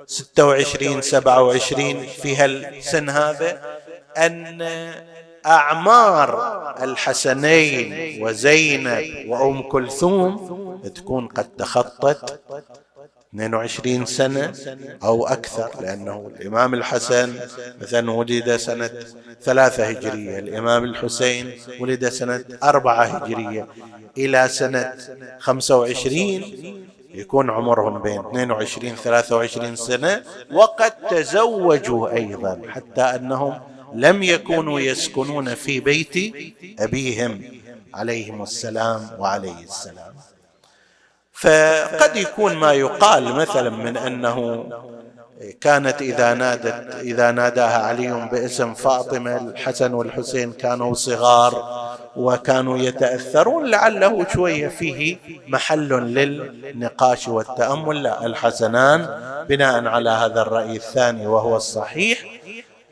[0.07, 3.61] 26 27 في هالسن هذا
[4.17, 4.61] أن
[5.45, 12.39] أعمار الحسنين وزينب وأم كلثوم تكون قد تخطت
[13.33, 14.53] 22 سنة
[15.03, 17.33] أو أكثر لأنه الإمام الحسن
[17.81, 18.89] مثلا ولد سنة
[19.41, 23.67] ثلاثة هجرية الإمام الحسين ولد سنة أربعة هجرية.
[24.17, 24.93] إلى سنة
[25.39, 26.41] خمسة وعشرين
[27.13, 30.23] يكون عمرهم بين 22 23 سنة
[30.53, 33.59] وقد تزوجوا أيضا حتى أنهم
[33.93, 36.35] لم يكونوا يسكنون في بيت
[36.79, 37.41] أبيهم
[37.93, 40.13] عليهم السلام وعليه السلام.
[41.33, 44.65] فقد يكون ما يقال مثلا من أنه
[45.61, 54.25] كانت إذا نادت إذا ناداها علي باسم فاطمة الحسن والحسين كانوا صغار وكانوا يتأثرون لعله
[54.33, 55.17] شوية فيه
[55.47, 58.03] محل للنقاش والتأمل.
[58.03, 59.07] لا الحسنان
[59.49, 62.19] بناء على هذا الرأي الثاني وهو الصحيح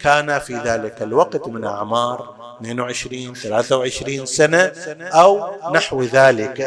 [0.04, 6.58] كان في ذلك الوقت من أعمار 22 23 سنة أو نحو ذلك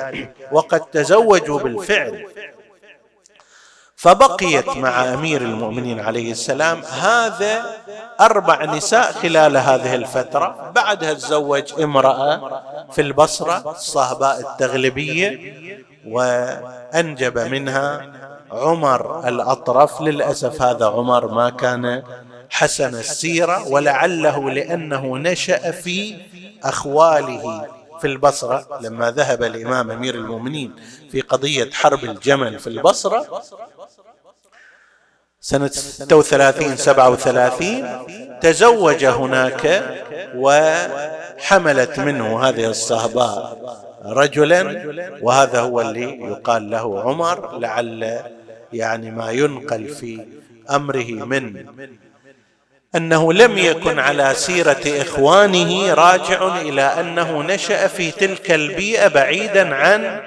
[0.52, 2.26] وقد تزوجوا بالفعل.
[3.96, 7.64] فبقيت مع أمير المؤمنين عليه السلام هذا
[8.20, 10.72] أربع نساء خلال هذه الفترة.
[10.74, 12.62] بعدها تزوج امرأة
[12.92, 15.40] في البصرة الصهباء التغلبية
[16.06, 18.12] وأنجب منها
[18.52, 20.00] عمر الأطرف.
[20.00, 22.02] للأسف هذا عمر ما كان
[22.50, 26.16] حسن السيرة ولعله لأنه نشأ في
[26.64, 27.66] أخواله
[28.00, 30.74] في البصرة لما ذهب الامام أمير المؤمنين
[31.10, 33.42] في قضية حرب الجمل في البصرة.
[35.40, 39.82] سنة 36 37 تزوج هناك
[40.36, 43.58] وحملت منه هذه الصهباء
[44.04, 44.62] رجلا
[45.22, 48.20] وهذا هو اللي يقال له عمر لعل
[48.72, 50.26] يعني ما ينقل في
[50.70, 51.66] أمره من
[52.96, 60.20] أنه لم يكن على سيرة إخوانه راجع إلى أنه نشأ في تلك البيئة بعيدا عن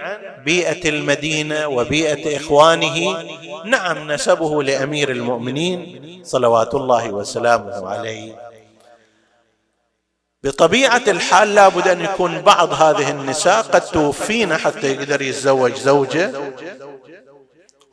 [0.45, 3.23] بيئة المدينة وبيئة إخوانه.
[3.65, 8.35] نعم نسبه لأمير المؤمنين صلوات الله وسلامه عليه.
[10.43, 16.31] بطبيعة الحال لابد أن يكون بعض هذه النساء قد توفين حتى يقدر يتزوج زوجة.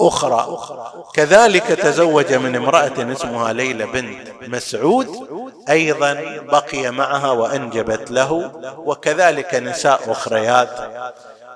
[0.01, 0.59] أخرى.
[1.15, 5.09] كذلك تزوج من امرأة اسمها ليلى بنت مسعود
[5.69, 6.13] أيضا
[6.53, 8.33] بقي معها وأنجبت له
[8.79, 10.93] وكذلك نساء أخريات.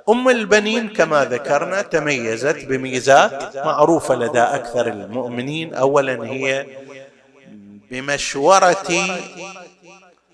[0.09, 5.75] أم البنين كما ذكرنا تميزت بميزات معروفة لدى أكثر المؤمنين.
[5.75, 6.67] أولا هي
[7.91, 9.07] بمشورة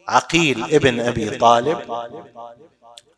[0.08, 1.78] عقيل ابن أبي طالب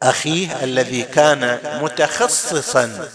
[0.02, 3.08] أخيه الذي كان متخصصا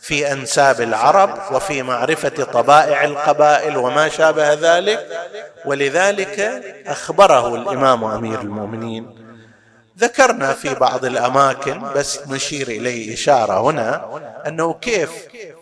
[0.00, 5.06] في أنساب العرب وفي معرفة طبائع القبائل وما شابه ذلك.
[5.66, 6.40] ولذلك
[6.86, 9.20] أخبره الإمام أمير المؤمنين.
[9.98, 14.08] ذكرنا في بعض الأماكن بس نشير إليه إشارة هنا
[14.46, 15.10] أنه كيف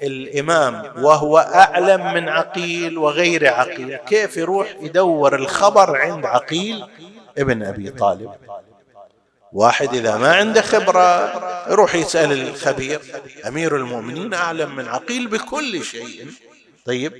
[0.02, 6.84] الإمام وهو أعلم من عقيل وغير عقيل كيف يروح يدور الخبر عند عقيل
[7.38, 8.30] ابن أبي طالب.
[9.52, 11.32] واحد إذا ما عنده خبرة
[11.70, 13.00] يروح يسأل الخبير.
[13.46, 16.26] أمير المؤمنين أعلم من عقيل بكل شيء.
[16.86, 17.12] طيب.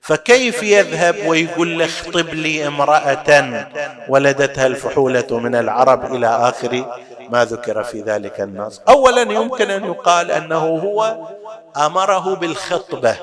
[0.00, 3.66] فكيف يذهب ويقول له اخطب لي امرأة
[4.08, 10.30] ولدتها الفحولة من العرب إلى آخر ما ذكر في ذلك النص؟ أولا يمكن أن يقال
[10.30, 11.28] أنه هو
[11.76, 13.16] أمره بالخطبة.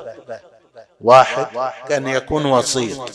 [1.00, 1.46] واحد
[1.88, 3.10] كان يكون وسيط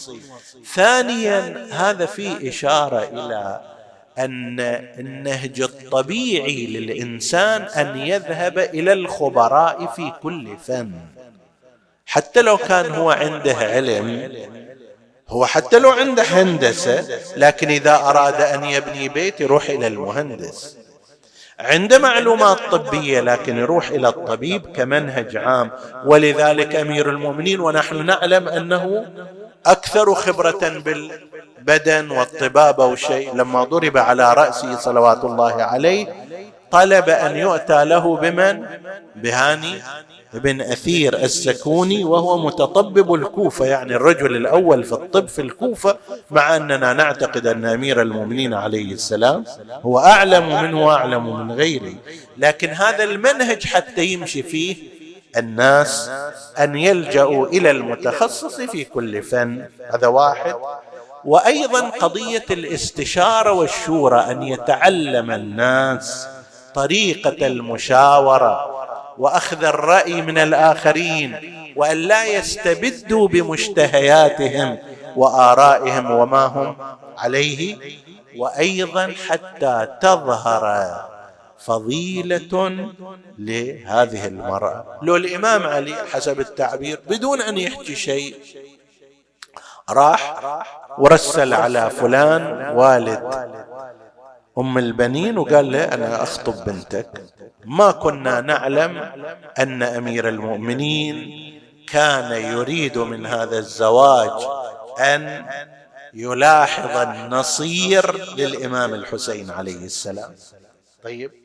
[0.73, 3.74] ثانيا هذا فيه إشارة إلى
[4.19, 4.59] أن
[4.99, 10.91] النهج الطبيعي للإنسان أن يذهب إلى الخبراء في كل فن.
[12.05, 14.31] حتى لو كان هو عنده علم
[15.29, 20.77] هو حتى لو عنده هندسة لكن إذا أراد أن يبني بيت يروح إلى المهندس.
[21.59, 25.71] عنده معلومات طبية لكن يروح إلى الطبيب كمنهج عام.
[26.05, 29.05] ولذلك أمير المؤمنين ونحن نعلم أنه
[29.65, 30.81] أكثر خبرة
[31.65, 36.07] بالبدن والطبابة والشيء لما ضرب على رأسه صلوات الله عليه
[36.71, 38.65] طلب أن يؤتى له بمن؟
[39.15, 39.81] بهاني
[40.33, 45.97] بن أثير السكوني وهو متطبب الكوفة يعني الرجل الأول في الطب في الكوفة
[46.31, 49.43] مع أننا نعتقد أن أمير المؤمنين عليه السلام
[49.81, 51.93] هو أعلم منه وأعلم من غيره.
[52.37, 54.75] لكن هذا المنهج حتى يمشي فيه
[55.37, 56.09] الناس
[56.59, 59.65] أن يلجأوا إلى المتخصص في كل فن.
[59.93, 60.55] هذا واحد.
[61.25, 66.27] وأيضا قضية الاستشارة والشورى أن يتعلم الناس
[66.75, 68.75] طريقة المشاورة
[69.17, 71.35] وأخذ الرأي من الآخرين
[71.75, 74.77] وأن لا يستبدوا بمشتهياتهم
[75.15, 76.75] وآرائهم وما هم
[77.17, 77.77] عليه
[78.37, 81.05] وأيضا حتى تظهر
[81.59, 82.89] فضيلة
[83.39, 84.99] لهذه المرأة.
[85.01, 88.35] لو الإمام علي حسب التعبير بدون أن يحكي شيء
[89.89, 90.35] راح
[90.97, 93.23] ورسل على فلان والد
[94.57, 97.09] أم البنين وقال له أنا أخطب بنتك.
[97.65, 98.97] ما كنا نعلم
[99.59, 101.15] أن أمير المؤمنين
[101.87, 104.31] كان يريد من هذا الزواج
[104.99, 105.45] أن
[106.13, 110.35] يلاحظ النصير للإمام الحسين عليه السلام.
[111.03, 111.44] طيب.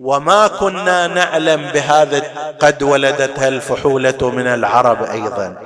[0.00, 2.22] وما كنا نعلم بهذا
[2.60, 5.56] قد ولدتها الفحولة من العرب أيضا.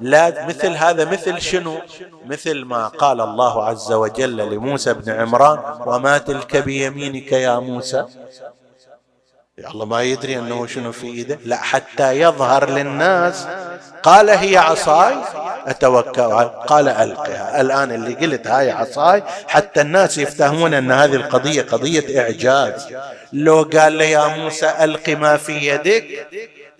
[0.00, 1.78] لا مثل هذا مثل شنو؟
[2.26, 8.04] مثل ما قال الله عز وجل لموسى بن عمران وما تلك بيمينك يا موسى؟
[9.58, 11.38] الله ما يدري أنه شنو في إيده.
[11.44, 13.46] لا حتى يظهر للناس.
[14.02, 15.14] قال هي عصاي؟
[15.66, 17.60] اتوكا قال ألقها.
[17.60, 22.86] الآن اللي قلت هاي عصاي؟ حتى الناس يفتهمون أن هذه القضية قضية إعجاز.
[23.32, 26.26] لو قال له يا موسى ألق ما في يدك.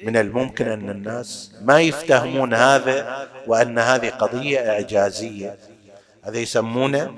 [0.03, 5.57] من الممكن أن الناس ما يفتهمون هذا وأن هذه قضية إعجازية.
[6.23, 7.15] هذا يسمونه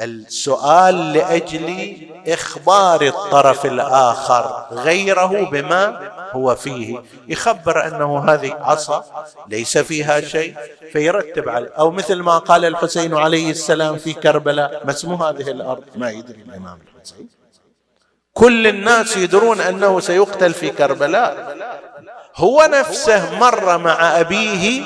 [0.00, 1.96] السؤال لأجل
[2.28, 7.02] إخبار الطرف الآخر غيره بما هو فيه.
[7.28, 9.04] يخبر أنه هذه عصا
[9.48, 10.54] ليس فيها شيء
[10.92, 15.84] فيرتب عليه أو مثل ما قال الحسين عليه السلام في كربلاء ما اسم هذه الأرض؟
[15.94, 17.28] ما يدري الإمام الحسين.
[18.32, 21.56] كل الناس يدرون أنه سيقتل في كربلاء.
[22.36, 24.82] هو نفسه مر مع أبيه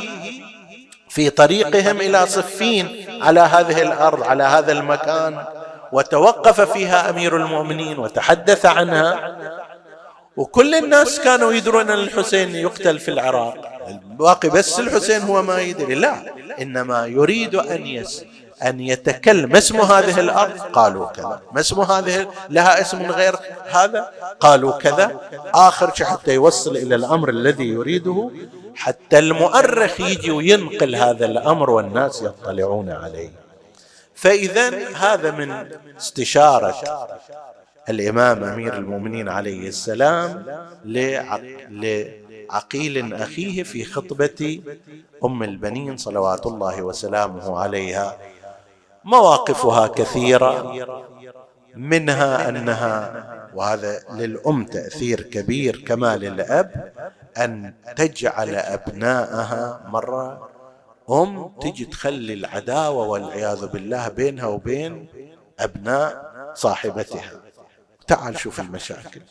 [1.11, 5.45] في طريقهم إلى صفين على هذه الأرض على هذا المكان.
[5.93, 9.37] وتوقف فيها أمير المؤمنين وتحدث عنها.
[10.37, 13.55] وكل الناس كانوا يدرون أن الحسين يقتل في العراق.
[13.89, 15.95] الباقي بس الحسين هو ما يدري.
[15.95, 16.15] لا
[16.61, 18.25] إنما يريد أن يس
[18.63, 19.51] أن يتكلم.
[19.51, 21.41] ما اسم هذه الأرض؟ قالوا كذا.
[21.53, 23.37] ما اسم هذه؟ لها اسم غير
[23.71, 25.21] هذا؟ قالوا كذا.
[25.55, 28.31] آخر شيء حتى يوصل إلى الأمر الذي يريده.
[28.75, 33.31] حتى المؤرخ يجي وينقل هذا الأمر والناس يطلعون عليه.
[34.15, 35.67] فإذا هذا من
[35.97, 36.75] استشارة
[37.89, 40.45] الإمام أمير المؤمنين عليه السلام
[41.71, 44.61] لعقيل أخيه في خطبة
[45.25, 48.17] أم البنين صلوات الله وسلامه عليها.
[49.05, 50.73] مواقفها كثيرة
[51.77, 56.93] منها أنها وهذا للأم تأثير كبير كما للاب
[57.45, 60.49] أن تجعل أبناءها مرة.
[61.11, 65.09] ام تجي تخلي العداوة والعياذ بالله بينها وبين
[65.61, 67.31] أبناء صاحبتها.
[68.07, 69.23] تعال شوف المشاكل.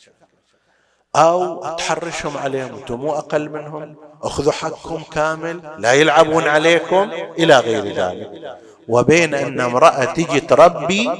[1.16, 3.96] أو تحرشهم عليهم أنتم مو أقل منهم.
[4.22, 5.60] أخذوا حقكم كامل.
[5.78, 8.58] لا يلعبون عليكم إلى غير ذلك.
[8.88, 11.10] وبين أن امرأة تجي تربي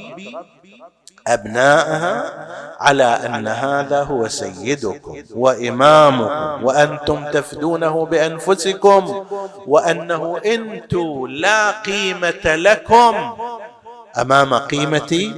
[1.27, 2.33] ابنائها
[2.79, 9.25] على أن هذا هو سيدكم وإمامكم وأنتم تفدونه بأنفسكم
[9.67, 13.15] وأنه أنتم لا قيمة لكم.
[14.17, 15.33] أمام قيمه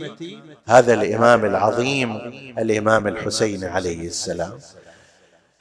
[0.68, 2.16] هذا الإمام العظيم
[2.58, 4.54] الإمام الحسين عليه السلام.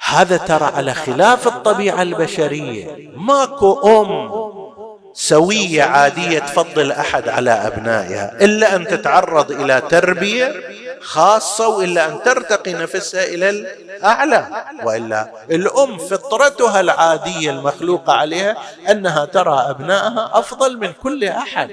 [0.09, 3.11] هذا ترى على خلاف الطبيعة البشرية.
[3.17, 4.62] ماكو أم
[5.15, 10.55] سويه عادية تفضل أحد على أبنائها إلا أن تتعرض إلى تربية
[11.01, 14.65] خاصة وإلا أن ترتقي نفسها إلى الأعلى.
[14.85, 18.57] وإلا الأم فطرتها العادية المخلوقة عليها
[18.91, 21.71] أنها ترى أبنائها أفضل من كل أحد.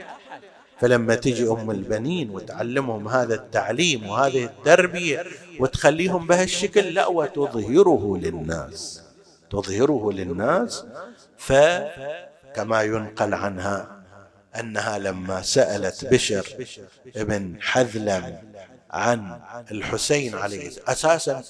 [0.82, 5.24] فلما تجي أم البنين وتعلمهم هذا التعليم وهذه التربية
[5.60, 9.02] وتخليهم بهالشكل لا وتظهره للناس.
[9.52, 10.86] تظهره للناس
[12.60, 14.02] فكما ينقل عنها
[14.60, 16.68] أنها لما سألت بشر
[17.16, 18.54] ابن حذلم
[18.92, 19.42] عن
[19.72, 21.44] الحسين عليه أساسا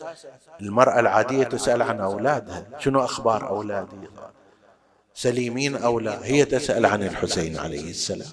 [0.61, 2.65] المرأة العادية تسأل عن أولادها.
[2.79, 4.09] شنو أخبار أولادي؟
[5.13, 8.31] سليمين أو لا؟ هي تسأل عن الحسين عليه السلام.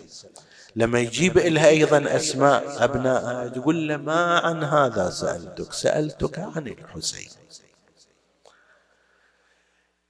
[0.77, 7.29] لما يجيب لها أيضا أسماء أبنائها تقول له ما عن هذا سألتك؟ سألتك عن الحسين.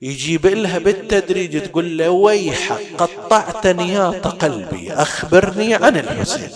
[0.02, 6.50] يجيب لها بالتدريج تقول له ويحك قطعت نياط قلبي أخبرني عن الحسين.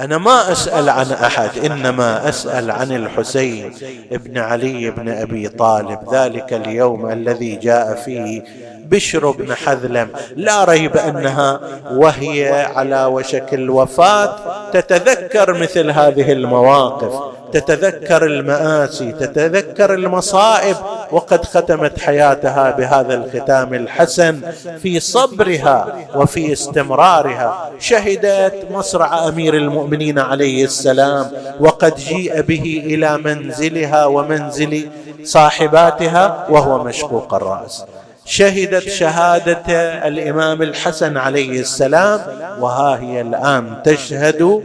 [0.00, 3.74] أنا ما أسأل عن أحد إنما أسأل عن الحسين
[4.12, 8.44] ابن علي بن أبي طالب ذلك اليوم الذي جاء فيه
[8.84, 10.08] بشر بن حذلم.
[10.36, 11.60] لا ريب أنها
[11.90, 14.36] وهي على وشك الوفاة
[14.70, 20.76] تتذكر مثل هذه المواقف تتذكر المآسي تتذكر المصائب
[21.12, 24.40] وقد ختمت حياتها بهذا الختام الحسن
[24.82, 27.70] في صبرها وفي استمرارها.
[27.78, 31.30] شهدت مصرع أمير المؤمنين عليه السلام
[31.60, 34.88] وقد جيء به إلى منزلها ومنزل
[35.24, 37.84] صاحباتها وهو مشقوق الرأس.
[38.24, 39.72] شهدت شهادة
[40.08, 42.20] الإمام الحسن عليه السلام
[42.60, 44.62] وها هي الآن تشهد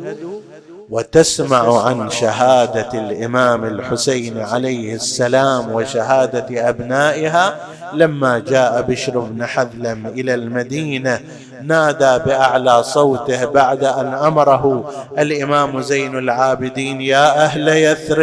[0.92, 7.56] وتسمع عن شهادة الإمام الحسين عليه السلام وشهادة أبنائها.
[7.94, 11.20] لما جاء بشر بن حذلم إلى المدينة
[11.64, 14.92] نادى بأعلى صوته بعد أن أمره.
[15.18, 18.22] الإمام زين العابدين يا أهل يثرب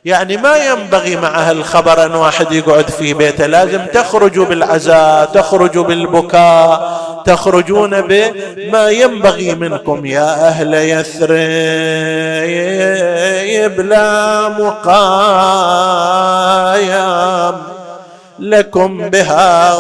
[0.04, 3.46] يعني ما ينبغي مع هالخبر أن واحد يقعد في بيته.
[3.46, 10.06] لازم تخرجوا بالعزاء تخرجوا بالبكاء تخرجون بما ينبغي منكم.
[10.06, 11.40] يا أهل يثرب
[13.80, 14.94] لا مقايم
[18.38, 19.74] لكم بها.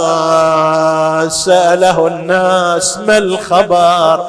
[1.28, 4.24] سأله الناس ما الخبر؟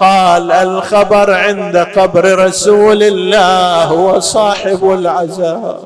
[0.00, 5.80] قال الخبر عند قبر رسول الله هو صاحب العزاء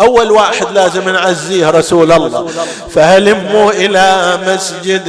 [0.00, 2.48] أول واحد لازم نعزيه رسول الله.
[2.90, 5.08] فهلموا إلى مسجد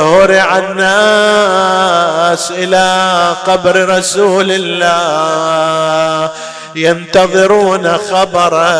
[0.00, 6.30] هرع الناس إلى قبر رسول الله؟
[6.76, 8.70] ينتظرون خبرا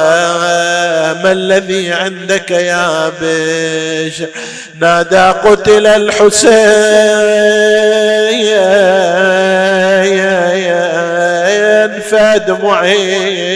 [1.23, 4.23] ما الذي عندك يا بش
[4.81, 6.61] نادى قتل الحسين
[12.11, 13.51] فدمعي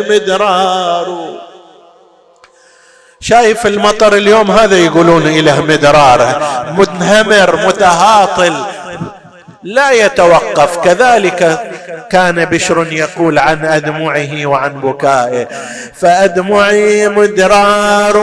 [0.00, 1.30] مدرار.
[3.20, 6.42] شايف المطر اليوم هذا يقولون إله مدرار
[6.78, 8.64] منهمر متهاطل
[9.62, 10.76] لا يتوقف.
[10.76, 11.69] كذلك
[12.10, 15.48] كان بشر يقول عن أدمعه وعن بكائه
[15.94, 18.16] فأدمعي مدرار.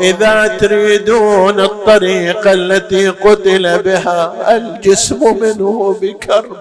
[0.00, 6.56] إذا تريدون الطريقة التي قتل بها الجسم منه بكرب.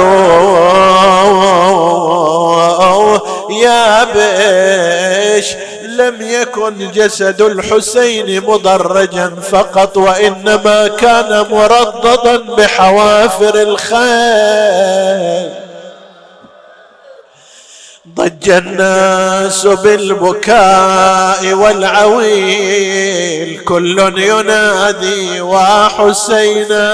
[3.50, 5.46] يا بيش
[5.86, 15.71] لم يكن جسد الحسين مضرجا فقط وإنما كان مرضضا بحوافر الخيل
[18.08, 26.92] ضج الناس بالبكاء والعويل كل ينادي وحسينا.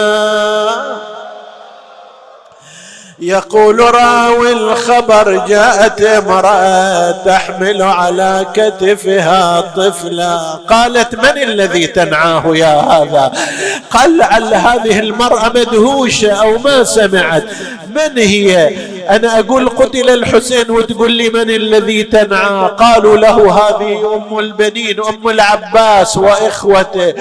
[3.20, 10.38] يقول راوي الخبر جاءت امرأة تحمل على كتفها طفلا.
[10.70, 13.32] قالت من الذي تنعاه يا هذا؟
[13.92, 17.44] قال لعل هذه المرأة مدهوشة أو ما سمعت؟
[17.96, 18.78] من هي؟
[19.10, 25.30] أنا أقول قتل الحسين وتقول لي من الذي تنعى؟ قالوا له هذه أم البنين أم
[25.30, 27.14] العباس وإخوته.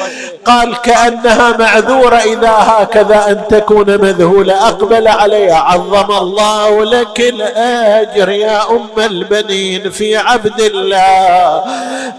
[0.45, 4.69] قال كأنها معذورة إذا هكذا أن تكون مذهولة.
[4.69, 5.57] أقبل عليها.
[5.57, 11.63] عظم الله لك الأجر يا أم البنين في عبد الله.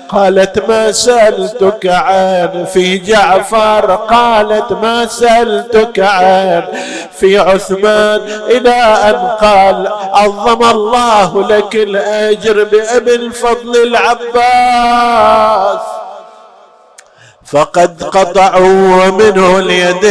[0.10, 6.64] قالت ما سألتك عن في جعفر؟ قالت ما سألتك عن
[7.20, 8.22] في عثمان.
[8.50, 8.76] إلى
[9.10, 15.80] أن قال قال عظم الله لك الأجر بأبي الفضل العباس.
[17.46, 20.08] فقد قطعوا منه اليدين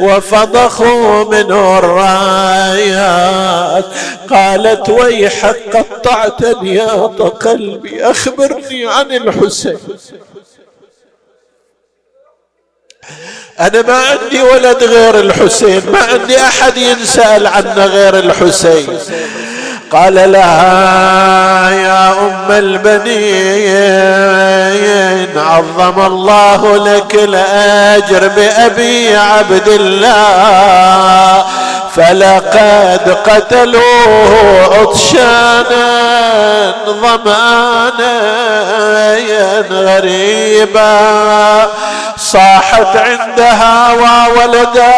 [0.00, 3.84] وفضخوا منه الرايات.
[4.30, 9.78] قالت ويحك قطعت نياط قلبي أخبرني عن الحسين.
[13.60, 18.98] أنا ما عندي ولد غير الحسين ما عندي أحد ينسأل عنه غير الحسين.
[19.92, 23.04] قال لها يا أم البنين
[25.38, 31.44] عظم الله لك الأجر بأبي عبد الله.
[31.96, 34.32] فلقد قتلوه
[34.80, 35.84] عطشانا
[36.86, 38.14] ضمانا
[39.70, 41.68] غريبا.
[42.16, 44.94] صاحت عندها وولدا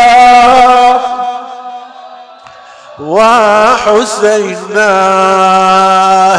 [3.00, 4.92] وحسينا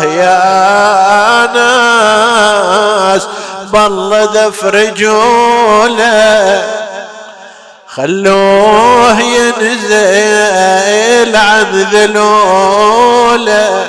[0.04, 3.28] يا ناس
[3.74, 5.98] بل دفرجوله
[7.98, 13.88] خلوه ينزل عن ذلوله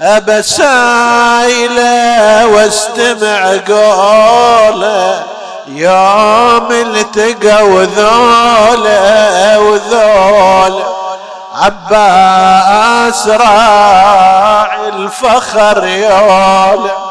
[0.00, 5.22] أبا سايله واستمع قوله
[5.68, 10.84] يوم التقوا ذوله وذوله
[11.54, 17.05] عباس راعي الفخر يوله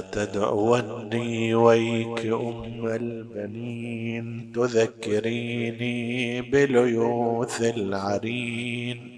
[0.00, 9.14] تدعوني ويك أم البنين تذكريني بليوث العرين.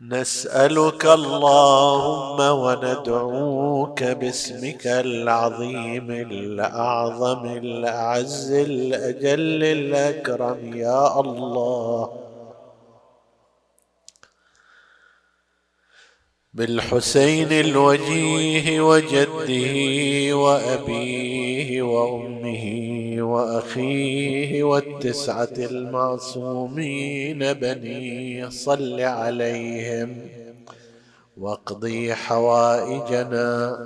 [0.00, 12.25] نسألك اللهم وندعوك باسمك العظيم الأعظم الأعز الأجل الأكرم يا الله.
[16.56, 30.16] بالحسين الوجيه وجده وأبيه وأمه وأخيه والتسعة المعصومين بني صل عليهم
[31.36, 33.78] واقضي حوائجنا.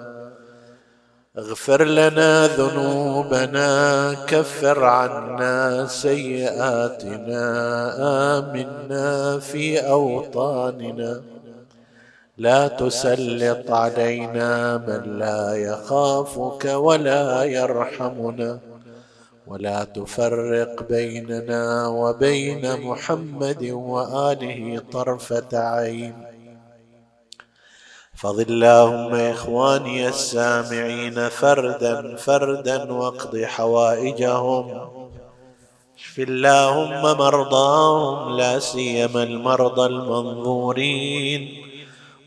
[1.39, 7.43] اغفر لنا ذنوبنا كفر عنا سيئاتنا
[8.39, 11.40] آمنا في أوطاننا.
[12.41, 18.61] لا تسلط علينا من لا يخافك ولا يرحمنا
[19.47, 26.15] ولا تفرق بيننا وبين محمد وآله طرفة عين.
[28.15, 34.65] فض اللهم إخواني السامعين فردا فردا واقض حوائجهم.
[35.99, 41.70] اشف اللهم مرضاهم لا سيما المرضى المنظورين.